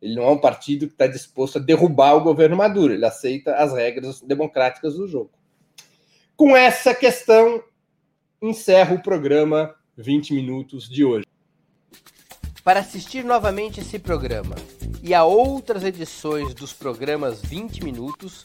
Ele 0.00 0.14
não 0.14 0.22
é 0.22 0.30
um 0.30 0.38
partido 0.38 0.86
que 0.86 0.92
está 0.92 1.08
disposto 1.08 1.58
a 1.58 1.60
derrubar 1.60 2.14
o 2.14 2.22
governo 2.22 2.56
Maduro, 2.56 2.94
ele 2.94 3.04
aceita 3.04 3.56
as 3.56 3.72
regras 3.72 4.20
democráticas 4.20 4.94
do 4.94 5.08
jogo. 5.08 5.30
Com 6.36 6.56
essa 6.56 6.94
questão, 6.94 7.60
encerro 8.40 8.96
o 8.96 9.02
programa 9.02 9.74
20 9.96 10.32
minutos 10.34 10.88
de 10.88 11.04
hoje. 11.04 11.26
Para 12.62 12.78
assistir 12.78 13.24
novamente 13.24 13.80
esse 13.80 13.98
programa 13.98 14.54
e 15.02 15.12
a 15.12 15.24
outras 15.24 15.82
edições 15.82 16.54
dos 16.54 16.72
programas 16.72 17.42
20 17.42 17.82
minutos, 17.82 18.44